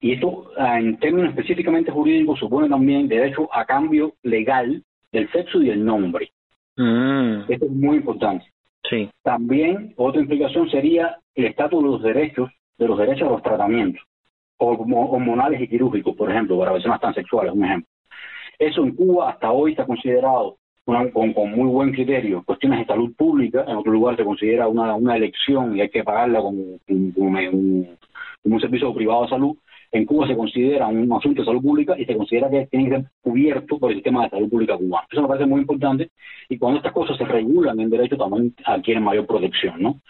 Y 0.00 0.12
esto, 0.12 0.50
ah, 0.56 0.78
en 0.78 0.98
términos 0.98 1.30
específicamente 1.30 1.90
jurídicos, 1.90 2.38
supone 2.38 2.68
también 2.68 3.08
derecho 3.08 3.48
a 3.52 3.64
cambio 3.64 4.14
legal 4.22 4.82
del 5.10 5.30
sexo 5.32 5.62
y 5.62 5.68
del 5.68 5.84
nombre. 5.84 6.30
Mm. 6.76 7.50
Esto 7.50 7.64
es 7.66 7.72
muy 7.72 7.96
importante. 7.96 8.44
Sí. 8.88 9.10
También 9.22 9.94
otra 9.96 10.20
implicación 10.20 10.68
sería 10.70 11.16
el 11.34 11.46
estatus 11.46 11.82
de 11.82 11.88
los 11.88 12.02
derechos, 12.02 12.50
de 12.78 12.88
los 12.88 12.98
derechos 12.98 13.28
a 13.28 13.32
los 13.32 13.42
tratamientos 13.42 14.02
hormonales 14.58 15.60
y 15.60 15.68
quirúrgicos, 15.68 16.16
por 16.16 16.30
ejemplo, 16.30 16.58
para 16.58 16.72
personas 16.72 17.00
transexuales, 17.00 17.52
un 17.52 17.64
ejemplo. 17.64 17.88
Eso 18.58 18.82
en 18.84 18.94
Cuba 18.94 19.30
hasta 19.30 19.50
hoy 19.50 19.72
está 19.72 19.84
considerado 19.84 20.56
con, 20.84 21.10
con, 21.10 21.50
muy 21.50 21.68
buen 21.68 21.92
criterio 21.92 22.42
cuestiones 22.44 22.80
de 22.80 22.86
salud 22.86 23.14
pública, 23.16 23.64
en 23.66 23.76
otro 23.76 23.90
lugar 23.90 24.16
se 24.16 24.24
considera 24.24 24.68
una, 24.68 24.94
una 24.94 25.16
elección 25.16 25.76
y 25.76 25.80
hay 25.80 25.88
que 25.88 26.04
pagarla 26.04 26.40
como, 26.40 26.78
un, 26.88 27.96
un, 28.44 28.60
servicio 28.60 28.94
privado 28.94 29.22
de 29.22 29.30
salud, 29.30 29.56
en 29.94 30.06
Cuba 30.06 30.26
se 30.26 30.36
considera 30.36 30.88
un 30.88 31.12
asunto 31.12 31.40
de 31.40 31.46
salud 31.46 31.62
pública 31.62 31.94
y 31.96 32.04
se 32.04 32.16
considera 32.16 32.50
que 32.50 32.66
tiene 32.66 32.86
que 32.86 32.96
ser 32.96 33.04
cubierto 33.22 33.78
por 33.78 33.90
el 33.90 33.98
sistema 33.98 34.24
de 34.24 34.30
salud 34.30 34.50
pública 34.50 34.76
cubano. 34.76 35.06
Eso 35.08 35.22
me 35.22 35.28
parece 35.28 35.46
muy 35.46 35.60
importante 35.60 36.10
y 36.48 36.58
cuando 36.58 36.78
estas 36.78 36.92
cosas 36.92 37.16
se 37.16 37.24
regulan 37.24 37.78
en 37.78 37.90
derecho 37.90 38.16
también 38.16 38.52
adquieren 38.64 39.04
mayor 39.04 39.24
protección, 39.24 39.80
¿no? 39.80 40.00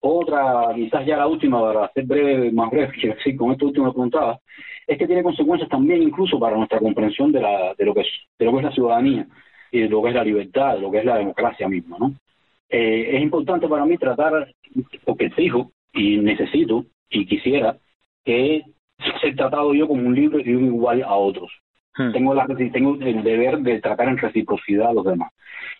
Otra, 0.00 0.72
quizás 0.74 1.04
ya 1.04 1.18
la 1.18 1.26
última, 1.26 1.60
para 1.60 1.92
ser 1.92 2.06
breve, 2.06 2.50
más 2.52 2.70
breve, 2.70 2.92
sí, 3.24 3.36
con 3.36 3.52
esto 3.52 3.66
último 3.66 3.86
que 3.86 3.92
preguntaba, 3.92 4.38
es 4.86 4.96
que 4.96 5.06
tiene 5.06 5.22
consecuencias 5.22 5.68
también 5.68 6.02
incluso 6.02 6.38
para 6.38 6.56
nuestra 6.56 6.78
comprensión 6.78 7.30
de, 7.30 7.42
la, 7.42 7.74
de, 7.76 7.84
lo, 7.84 7.92
que 7.92 8.00
es, 8.00 8.08
de 8.38 8.46
lo 8.46 8.52
que 8.52 8.58
es 8.58 8.64
la 8.64 8.72
ciudadanía 8.72 9.26
y 9.70 9.80
de 9.80 9.88
lo 9.90 10.02
que 10.02 10.08
es 10.08 10.14
la 10.14 10.24
libertad, 10.24 10.76
de 10.76 10.80
lo 10.80 10.90
que 10.90 10.98
es 11.00 11.04
la 11.04 11.18
democracia 11.18 11.68
misma, 11.68 11.98
¿no? 11.98 12.14
Eh, 12.70 13.16
es 13.16 13.22
importante 13.22 13.68
para 13.68 13.84
mí 13.84 13.98
tratar, 13.98 14.54
porque 15.04 15.26
exijo 15.26 15.70
y 15.92 16.16
necesito 16.16 16.86
y 17.10 17.26
quisiera 17.26 17.76
que 18.24 18.64
ser 19.20 19.36
tratado 19.36 19.74
yo 19.74 19.88
como 19.88 20.06
un 20.06 20.14
libre 20.14 20.42
y 20.44 20.54
un 20.54 20.66
igual 20.66 21.02
a 21.02 21.14
otros. 21.14 21.50
Hmm. 21.96 22.12
Tengo, 22.12 22.34
la, 22.34 22.46
tengo 22.46 22.96
el 23.00 23.22
deber 23.22 23.58
de 23.60 23.80
tratar 23.80 24.08
en 24.08 24.18
reciprocidad 24.18 24.88
a 24.88 24.92
los 24.92 25.04
demás. 25.04 25.32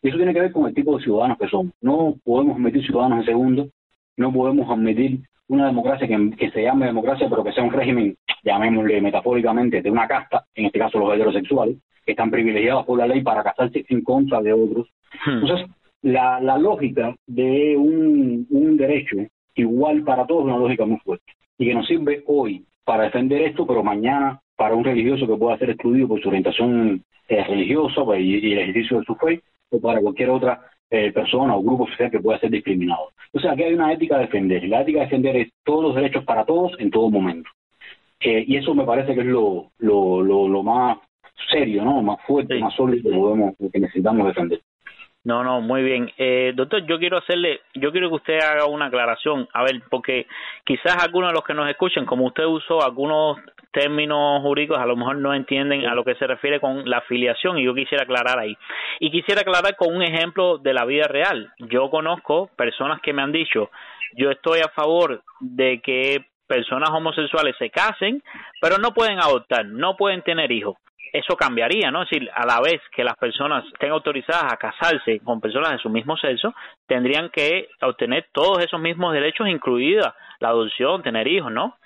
Y 0.02 0.08
eso 0.08 0.16
tiene 0.16 0.32
que 0.32 0.40
ver 0.40 0.52
con 0.52 0.68
el 0.68 0.74
tipo 0.74 0.96
de 0.96 1.02
ciudadanos 1.02 1.38
que 1.38 1.48
somos. 1.48 1.72
No 1.80 2.14
podemos 2.24 2.56
admitir 2.56 2.86
ciudadanos 2.86 3.20
en 3.20 3.24
segundo, 3.24 3.68
no 4.16 4.32
podemos 4.32 4.70
admitir 4.70 5.20
una 5.48 5.66
democracia 5.66 6.06
que, 6.06 6.30
que, 6.36 6.50
se 6.50 6.62
llame 6.62 6.86
democracia, 6.86 7.26
pero 7.28 7.44
que 7.44 7.52
sea 7.52 7.64
un 7.64 7.72
régimen, 7.72 8.16
llamémosle 8.42 9.00
metafóricamente, 9.00 9.82
de 9.82 9.90
una 9.90 10.06
casta, 10.06 10.44
en 10.54 10.66
este 10.66 10.78
caso 10.78 10.98
los 10.98 11.14
heterosexuales, 11.14 11.76
que 12.04 12.12
están 12.12 12.30
privilegiados 12.30 12.86
por 12.86 12.98
la 12.98 13.06
ley 13.06 13.22
para 13.22 13.42
casarse 13.42 13.84
en 13.88 14.02
contra 14.02 14.40
de 14.40 14.52
otros. 14.52 14.88
Hmm. 15.26 15.42
Entonces, 15.42 15.66
la, 16.02 16.40
la 16.40 16.58
lógica 16.58 17.14
de 17.26 17.76
un, 17.76 18.46
un 18.50 18.76
derecho 18.76 19.16
igual 19.54 20.02
para 20.02 20.26
todos 20.26 20.42
es 20.42 20.46
una 20.46 20.58
lógica 20.58 20.84
muy 20.84 20.98
fuerte 20.98 21.32
y 21.58 21.66
que 21.66 21.74
nos 21.74 21.86
sirve 21.86 22.22
hoy 22.26 22.64
para 22.84 23.04
defender 23.04 23.42
esto, 23.42 23.66
pero 23.66 23.82
mañana 23.82 24.40
para 24.56 24.74
un 24.74 24.84
religioso 24.84 25.26
que 25.26 25.36
pueda 25.36 25.58
ser 25.58 25.70
excluido 25.70 26.08
por 26.08 26.22
su 26.22 26.28
orientación 26.28 27.02
eh, 27.28 27.44
religiosa 27.44 28.04
pues, 28.04 28.20
y, 28.20 28.52
el 28.52 28.58
ejercicio 28.58 28.98
de 28.98 29.04
su 29.04 29.14
fe, 29.16 29.42
o 29.70 29.80
para 29.80 30.00
cualquier 30.00 30.30
otra 30.30 30.60
eh, 30.90 31.10
persona 31.12 31.56
o 31.56 31.62
grupo 31.62 31.86
social 31.88 32.10
que 32.10 32.20
pueda 32.20 32.38
ser 32.38 32.50
discriminado. 32.50 33.10
O 33.32 33.40
sea, 33.40 33.52
aquí 33.52 33.62
hay 33.64 33.74
una 33.74 33.92
ética 33.92 34.16
a 34.16 34.20
defender. 34.20 34.62
Y 34.62 34.68
la 34.68 34.82
ética 34.82 35.00
a 35.00 35.04
defender 35.04 35.36
es 35.36 35.48
todos 35.64 35.82
los 35.82 35.94
derechos 35.94 36.24
para 36.24 36.44
todos 36.44 36.72
en 36.78 36.90
todo 36.90 37.10
momento. 37.10 37.50
Eh, 38.20 38.44
y 38.46 38.56
eso 38.56 38.74
me 38.74 38.84
parece 38.84 39.14
que 39.14 39.20
es 39.20 39.26
lo, 39.26 39.70
lo, 39.78 40.22
lo, 40.22 40.62
más 40.62 40.98
serio, 41.50 41.84
¿no? 41.84 42.02
Más 42.02 42.20
fuerte, 42.26 42.58
más 42.58 42.74
sólido 42.74 43.10
que, 43.10 43.16
podemos, 43.16 43.54
que 43.72 43.80
necesitamos 43.80 44.26
defender. 44.28 44.60
No, 45.24 45.42
no, 45.42 45.62
muy 45.62 45.82
bien. 45.82 46.12
Eh, 46.18 46.52
doctor, 46.54 46.84
yo 46.86 46.98
quiero 46.98 47.16
hacerle, 47.16 47.62
yo 47.72 47.90
quiero 47.92 48.10
que 48.10 48.16
usted 48.16 48.38
haga 48.42 48.66
una 48.66 48.86
aclaración, 48.86 49.48
a 49.54 49.62
ver, 49.62 49.80
porque 49.88 50.26
quizás 50.64 51.02
algunos 51.02 51.30
de 51.30 51.34
los 51.34 51.44
que 51.44 51.54
nos 51.54 51.68
escuchen, 51.70 52.04
como 52.04 52.26
usted 52.26 52.44
usó 52.44 52.84
algunos 52.84 53.38
términos 53.72 54.42
jurídicos, 54.42 54.78
a 54.78 54.84
lo 54.84 54.96
mejor 54.96 55.16
no 55.16 55.32
entienden 55.32 55.86
a 55.86 55.94
lo 55.94 56.04
que 56.04 56.14
se 56.16 56.26
refiere 56.26 56.60
con 56.60 56.88
la 56.88 56.98
afiliación 56.98 57.58
y 57.58 57.64
yo 57.64 57.74
quisiera 57.74 58.04
aclarar 58.04 58.38
ahí. 58.38 58.54
Y 59.00 59.10
quisiera 59.10 59.40
aclarar 59.40 59.76
con 59.76 59.96
un 59.96 60.02
ejemplo 60.02 60.58
de 60.58 60.74
la 60.74 60.84
vida 60.84 61.08
real. 61.08 61.50
Yo 61.58 61.88
conozco 61.88 62.50
personas 62.54 63.00
que 63.00 63.14
me 63.14 63.22
han 63.22 63.32
dicho, 63.32 63.70
yo 64.16 64.30
estoy 64.30 64.60
a 64.60 64.68
favor 64.68 65.22
de 65.40 65.80
que 65.80 66.26
personas 66.46 66.90
homosexuales 66.90 67.56
se 67.58 67.70
casen, 67.70 68.22
pero 68.60 68.76
no 68.76 68.92
pueden 68.92 69.18
adoptar, 69.18 69.64
no 69.64 69.96
pueden 69.96 70.20
tener 70.20 70.52
hijos 70.52 70.76
eso 71.14 71.36
cambiaría, 71.36 71.92
¿no? 71.92 72.02
Es 72.02 72.10
decir, 72.10 72.28
a 72.34 72.44
la 72.44 72.60
vez 72.60 72.82
que 72.90 73.04
las 73.04 73.16
personas 73.16 73.64
estén 73.72 73.92
autorizadas 73.92 74.52
a 74.52 74.56
casarse 74.56 75.20
con 75.20 75.40
personas 75.40 75.70
de 75.70 75.78
su 75.78 75.88
mismo 75.88 76.16
sexo, 76.16 76.52
tendrían 76.88 77.30
que 77.30 77.68
obtener 77.82 78.26
todos 78.32 78.64
esos 78.64 78.80
mismos 78.80 79.12
derechos, 79.12 79.48
incluida 79.48 80.16
la 80.40 80.48
adopción, 80.48 81.04
tener 81.04 81.28
hijos, 81.28 81.52
¿no? 81.52 81.76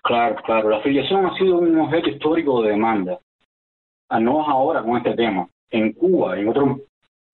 Claro, 0.00 0.36
claro. 0.44 0.70
La 0.70 0.76
afiliación 0.76 1.26
ha 1.26 1.34
sido 1.34 1.58
un 1.58 1.76
objeto 1.80 2.08
histórico 2.08 2.62
de 2.62 2.70
demanda. 2.70 3.18
Ah, 4.10 4.20
no 4.20 4.48
ahora 4.48 4.80
con 4.80 4.96
este 4.96 5.14
tema. 5.14 5.48
En 5.70 5.92
Cuba, 5.92 6.38
en 6.38 6.48
otros 6.48 6.78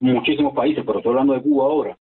muchísimos 0.00 0.54
países, 0.54 0.83
pero 0.87 1.00
estoy 1.00 1.11
hablando 1.11 1.35
de 1.35 1.42
Cuba 1.42 1.66
ahora. 1.66 1.98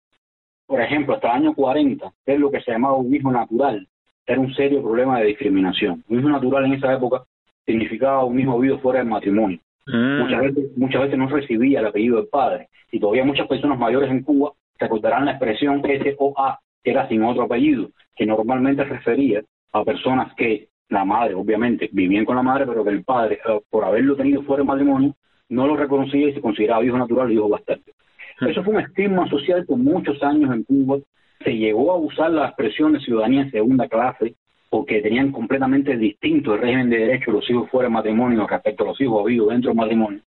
Por 0.66 0.81
ejemplo, 0.81 1.14
hasta 1.14 1.29
el 1.29 1.44
año 1.44 1.55
40, 1.55 2.12
es 2.27 2.40
lo 2.40 2.51
que 2.51 2.61
se 2.61 2.72
llamaba 2.72 2.96
un 2.96 3.14
hijo 3.14 3.31
natural. 3.31 3.87
Era 4.27 4.40
un 4.40 4.53
serio 4.55 4.83
problema 4.83 5.20
de 5.20 5.27
discriminación. 5.27 6.03
Un 6.09 6.18
hijo 6.18 6.29
natural 6.29 6.64
en 6.64 6.74
esa 6.74 6.92
época 6.92 7.22
significaba 7.68 8.24
un 8.24 8.35
mismo 8.35 8.54
habido 8.54 8.78
fuera 8.78 9.00
del 9.00 9.09
matrimonio. 9.09 9.59
Mm. 9.87 10.20
Muchas, 10.20 10.40
veces, 10.40 10.76
muchas 10.76 11.02
veces 11.02 11.18
no 11.18 11.28
recibía 11.28 11.81
el 11.81 11.87
apellido 11.87 12.16
del 12.16 12.28
padre. 12.28 12.68
Y 12.90 12.98
todavía 12.98 13.24
muchas 13.24 13.46
personas 13.46 13.78
mayores 13.78 14.11
en 14.11 14.22
Cuba 14.22 14.52
recordarán 14.78 15.26
la 15.26 15.33
expresión 15.33 15.83
SOA, 15.83 16.59
que 16.83 16.90
era 16.90 17.07
sin 17.09 17.22
otro 17.22 17.42
apellido, 17.42 17.90
que 18.16 18.24
normalmente 18.24 18.85
refería 18.85 19.42
a 19.72 19.85
personas 19.85 20.35
que 20.35 20.68
la 20.88 21.04
madre, 21.04 21.35
obviamente, 21.35 21.90
vivían 21.92 22.24
con 22.24 22.37
la 22.37 22.42
madre, 22.42 22.66
pero 22.66 22.83
que 22.83 22.90
el 22.90 23.04
padre, 23.04 23.38
eh, 23.46 23.61
por 23.68 23.85
haberlo 23.85 24.16
tenido 24.16 24.42
fuera 24.42 24.61
del 24.61 24.68
matrimonio, 24.68 25.14
no 25.50 25.66
lo 25.66 25.76
reconocía 25.76 26.28
y 26.28 26.33
se 26.33 26.40
consideraba 26.40 26.83
hijo 26.83 26.96
natural 26.96 27.31
y 27.31 27.35
hijo 27.35 27.50
bastante. 27.50 27.92
Mm. 28.40 28.46
Eso 28.46 28.64
fue 28.64 28.74
un 28.74 28.81
estigma 28.81 29.28
social 29.28 29.66
por 29.66 29.76
muchos 29.76 30.22
años 30.22 30.54
en 30.54 30.64
Cuba. 30.64 30.98
Se 31.44 31.54
llegó 31.54 31.92
a 31.92 31.96
usar 31.96 32.31
la 32.31 32.46
expresión 32.46 32.94
de 32.94 33.00
ciudadanía 33.00 33.42
en 33.42 33.50
segunda 33.50 33.87
clase 33.88 34.35
porque 34.70 35.00
tenían 35.00 35.33
completamente 35.33 35.96
distinto 35.96 36.54
el 36.54 36.61
régimen 36.61 36.90
de 36.90 36.98
derechos 36.98 37.35
los 37.35 37.50
hijos 37.50 37.70
fuera 37.70 37.88
de 37.88 37.94
matrimonio 37.94 38.46
respecto 38.46 38.85
a 38.85 38.88
los 38.88 39.00
hijos 39.00 39.22
habidos 39.22 39.48
dentro 39.48 39.70
del 39.70 39.78
matrimonio. 39.78 40.20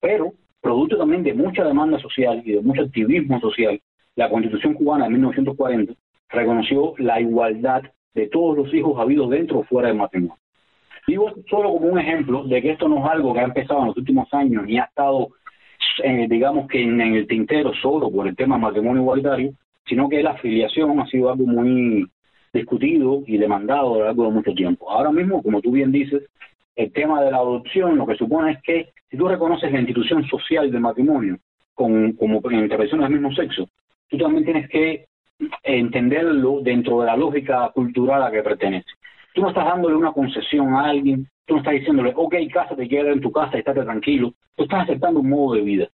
Pero, 0.00 0.32
producto 0.60 0.96
también 0.96 1.22
de 1.22 1.34
mucha 1.34 1.64
demanda 1.64 1.98
social 1.98 2.42
y 2.44 2.52
de 2.52 2.62
mucho 2.62 2.82
activismo 2.82 3.40
social, 3.40 3.80
la 4.16 4.28
Constitución 4.28 4.74
cubana 4.74 5.04
de 5.04 5.10
1940 5.10 5.94
reconoció 6.28 6.94
la 6.98 7.20
igualdad 7.20 7.82
de 8.14 8.28
todos 8.28 8.56
los 8.56 8.72
hijos 8.74 8.98
habidos 8.98 9.30
dentro 9.30 9.60
o 9.60 9.64
fuera 9.64 9.88
del 9.88 9.96
matrimonio. 9.96 10.36
Digo 11.06 11.32
solo 11.48 11.72
como 11.72 11.88
un 11.88 11.98
ejemplo 11.98 12.44
de 12.44 12.62
que 12.62 12.72
esto 12.72 12.88
no 12.88 13.04
es 13.04 13.10
algo 13.10 13.32
que 13.32 13.40
ha 13.40 13.44
empezado 13.44 13.80
en 13.80 13.86
los 13.86 13.96
últimos 13.96 14.32
años 14.32 14.64
ni 14.64 14.78
ha 14.78 14.84
estado, 14.84 15.28
eh, 16.04 16.26
digamos 16.28 16.68
que 16.68 16.82
en, 16.82 17.00
en, 17.00 17.14
el 17.14 17.26
tintero 17.26 17.72
solo 17.74 18.10
por 18.10 18.28
el 18.28 18.36
tema 18.36 18.56
del 18.56 18.62
matrimonio 18.62 19.02
igualitario, 19.02 19.52
sino 19.86 20.08
que 20.08 20.22
la 20.22 20.32
afiliación 20.32 21.00
ha 21.00 21.06
sido 21.06 21.30
algo 21.30 21.46
muy 21.46 22.06
discutido 22.52 23.22
y 23.26 23.38
demandado 23.38 23.94
a 23.94 23.98
lo 23.98 24.04
largo 24.04 24.24
de 24.24 24.30
mucho 24.30 24.52
tiempo. 24.52 24.90
Ahora 24.90 25.12
mismo, 25.12 25.42
como 25.42 25.60
tú 25.60 25.72
bien 25.72 25.92
dices, 25.92 26.22
el 26.76 26.92
tema 26.92 27.22
de 27.22 27.30
la 27.30 27.38
adopción 27.38 27.96
lo 27.96 28.06
que 28.06 28.16
supone 28.16 28.52
es 28.52 28.62
que 28.62 28.92
si 29.10 29.16
tú 29.16 29.28
reconoces 29.28 29.70
la 29.70 29.80
institución 29.80 30.24
social 30.26 30.70
del 30.70 30.80
matrimonio 30.80 31.38
con, 31.74 32.12
como 32.12 32.40
intervención 32.50 33.00
del 33.00 33.10
mismo 33.10 33.32
sexo, 33.32 33.68
tú 34.08 34.18
también 34.18 34.44
tienes 34.44 34.68
que 34.68 35.06
entenderlo 35.62 36.60
dentro 36.62 37.00
de 37.00 37.06
la 37.06 37.16
lógica 37.16 37.70
cultural 37.74 38.22
a 38.22 38.30
que 38.30 38.42
pertenece. 38.42 38.88
Tú 39.34 39.42
no 39.42 39.48
estás 39.48 39.64
dándole 39.64 39.94
una 39.94 40.12
concesión 40.12 40.74
a 40.74 40.90
alguien, 40.90 41.28
tú 41.46 41.54
no 41.54 41.60
estás 41.60 41.74
diciéndole, 41.74 42.12
ok, 42.14 42.34
cásate, 42.52 42.88
quédate 42.88 43.12
en 43.12 43.20
tu 43.20 43.30
casa 43.30 43.56
y 43.56 43.60
estate 43.60 43.82
tranquilo. 43.82 44.34
Tú 44.56 44.64
estás 44.64 44.84
aceptando 44.84 45.20
un 45.20 45.30
modo 45.30 45.54
de 45.54 45.62
vida, 45.62 45.88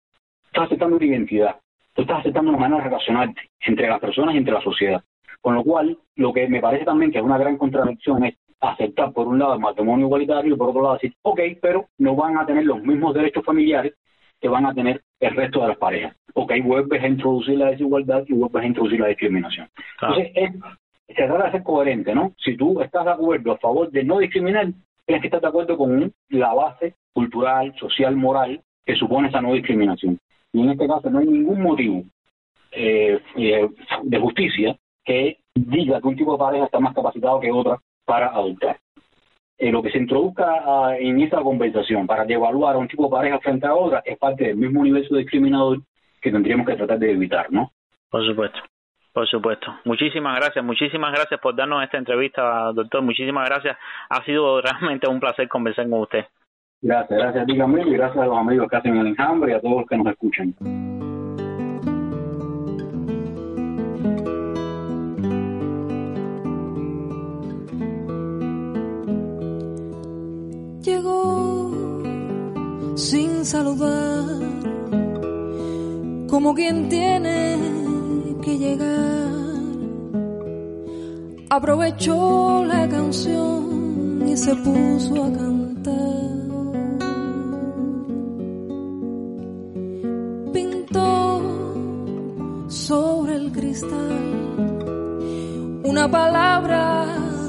estás 0.47 0.67
aceptando 0.67 0.97
una 0.97 1.07
identidad, 1.07 1.57
tú 1.95 2.03
estás 2.03 2.21
aceptando 2.21 2.51
una 2.51 2.61
manera 2.61 2.83
de 2.83 2.89
relacionarte 2.89 3.41
entre 3.67 3.89
las 3.89 4.01
personas 4.01 4.35
y 4.35 4.39
entre 4.39 4.55
la 4.55 4.63
sociedad. 4.63 5.03
Con 5.43 5.57
lo 5.57 5.65
cual, 5.65 5.99
lo 6.15 6.33
que 6.33 6.49
me 6.49 6.61
parece 6.61 6.85
también 6.85 7.11
que 7.11 7.19
es 7.19 7.25
una 7.25 7.37
gran 7.37 7.59
contradicción 7.59 8.25
es 8.25 8.37
aceptar 8.61 9.13
por 9.13 9.27
un 9.27 9.41
lado 9.41 9.55
el 9.55 9.61
matrimonio 9.61 10.07
igualitario 10.07 10.55
y 10.55 10.57
por 10.57 10.71
otro 10.71 10.83
lado 10.83 10.95
decir, 10.95 11.13
ok, 11.23 11.41
pero 11.61 11.89
no 11.99 12.15
van 12.15 12.39
a 12.39 12.47
tener 12.47 12.65
los 12.65 12.81
mismos 12.83 13.13
derechos 13.13 13.45
familiares 13.45 13.95
que 14.41 14.49
van 14.49 14.67
a 14.67 14.75
tener 14.75 15.03
el 15.21 15.35
resto 15.35 15.61
de 15.61 15.69
las 15.69 15.79
parejas. 15.79 16.17
Ok, 16.35 16.53
vuelves 16.65 17.03
a 17.03 17.09
introducir 17.09 17.59
la 17.59 17.71
desigualdad 17.71 18.23
y 18.27 18.35
vuelves 18.35 18.63
a 18.63 18.67
introducir 18.67 19.01
la 19.01 19.09
discriminación. 19.09 19.69
Entonces, 20.01 20.33
es, 20.35 20.53
se 21.09 21.15
trata 21.15 21.45
de 21.45 21.51
ser 21.51 21.63
coherente, 21.65 22.15
¿no? 22.15 22.33
Si 22.39 22.57
tú 22.57 22.81
estás 22.81 23.05
de 23.05 23.11
acuerdo 23.11 23.53
a 23.53 23.59
favor 23.59 23.91
de 23.91 24.05
no 24.05 24.19
discriminar, 24.19 24.69
tienes 25.05 25.23
que 25.23 25.27
estar 25.27 25.41
de 25.41 25.49
acuerdo 25.49 25.77
con 25.77 26.13
la 26.29 26.55
base 26.55 26.95
cultural, 27.13 27.75
social, 27.79 28.17
moral 28.17 28.63
que 28.87 28.95
supone 28.95 29.29
esa 29.29 29.41
no 29.41 29.53
discriminación. 29.55 30.19
Y 30.53 30.63
en 30.63 30.71
este 30.71 30.87
caso 30.87 31.11
no 31.11 31.19
hay 31.19 31.27
ningún 31.27 31.63
motivo 31.63 32.05
eh, 32.71 33.21
eh, 33.37 33.69
de 34.05 34.19
justicia 34.19 34.77
que 35.05 35.39
diga 35.55 36.01
que 36.01 36.09
un 36.09 36.17
tipo 36.17 36.33
de 36.33 36.39
pareja 36.39 36.65
está 36.65 36.81
más 36.81 36.95
capacitado 36.95 37.41
que 37.41 37.51
otra 37.51 37.79
para 38.05 38.29
adoptar. 38.29 38.79
Eh, 39.59 39.71
lo 39.71 39.83
que 39.83 39.91
se 39.91 39.99
introduzca 39.99 40.45
ah, 40.65 40.97
en 40.99 41.21
esa 41.21 41.41
conversación 41.41 42.07
para 42.07 42.25
devaluar 42.25 42.75
a 42.75 42.79
un 42.79 42.89
tipo 42.89 43.05
de 43.05 43.11
pareja 43.11 43.39
frente 43.39 43.67
a 43.67 43.75
otra 43.75 44.03
es 44.05 44.19
parte 44.19 44.45
del 44.45 44.57
mismo 44.57 44.81
universo 44.81 45.15
discriminador 45.15 45.79
que 46.21 46.33
tendríamos 46.33 46.67
que 46.67 46.77
tratar 46.77 46.99
de 46.99 47.13
evitar, 47.13 47.53
¿no? 47.53 47.71
Por 48.11 48.27
supuesto. 48.27 48.59
Por 49.13 49.29
supuesto. 49.29 49.73
Muchísimas 49.85 50.37
gracias, 50.37 50.65
muchísimas 50.65 51.13
gracias 51.13 51.39
por 51.41 51.55
darnos 51.55 51.85
esta 51.85 51.99
entrevista, 51.99 52.73
doctor. 52.73 53.03
Muchísimas 53.03 53.49
gracias. 53.49 53.77
Ha 54.09 54.25
sido 54.25 54.61
realmente 54.63 55.09
un 55.09 55.21
placer 55.21 55.49
conversar 55.49 55.89
con 55.89 56.01
usted. 56.01 56.25
Gracias, 56.81 57.17
gracias 57.17 57.43
a 57.45 57.47
ti, 57.47 57.53
y 57.53 57.93
gracias 57.93 58.25
a 58.25 58.27
los 58.27 58.39
amigos 58.39 58.69
que 58.69 58.77
hacen 58.77 58.97
el 58.97 59.07
enjambre 59.07 59.53
y 59.53 59.55
a 59.55 59.61
todos 59.61 59.77
los 59.83 59.87
que 59.87 59.97
nos 59.97 60.07
escuchan. 60.09 60.55
Saludar, 73.53 74.25
como 76.27 76.55
quien 76.55 76.89
tiene 76.89 77.59
que 78.43 78.57
llegar. 78.57 79.29
Aprovechó 81.51 82.65
la 82.65 82.89
canción 82.89 84.23
y 84.27 84.35
se 84.39 84.55
puso 84.57 85.25
a 85.25 85.31
cantar. 85.41 86.31
Pintó 90.55 91.43
sobre 92.69 93.35
el 93.37 93.53
cristal 93.53 94.19
una 95.85 96.11
palabra 96.11 96.81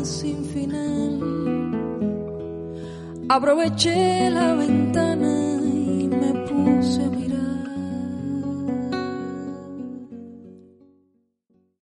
sin 0.03 0.43
final. 0.53 1.11
Aproveché 3.29 4.29
la 4.29 4.53
ventana 4.53 5.12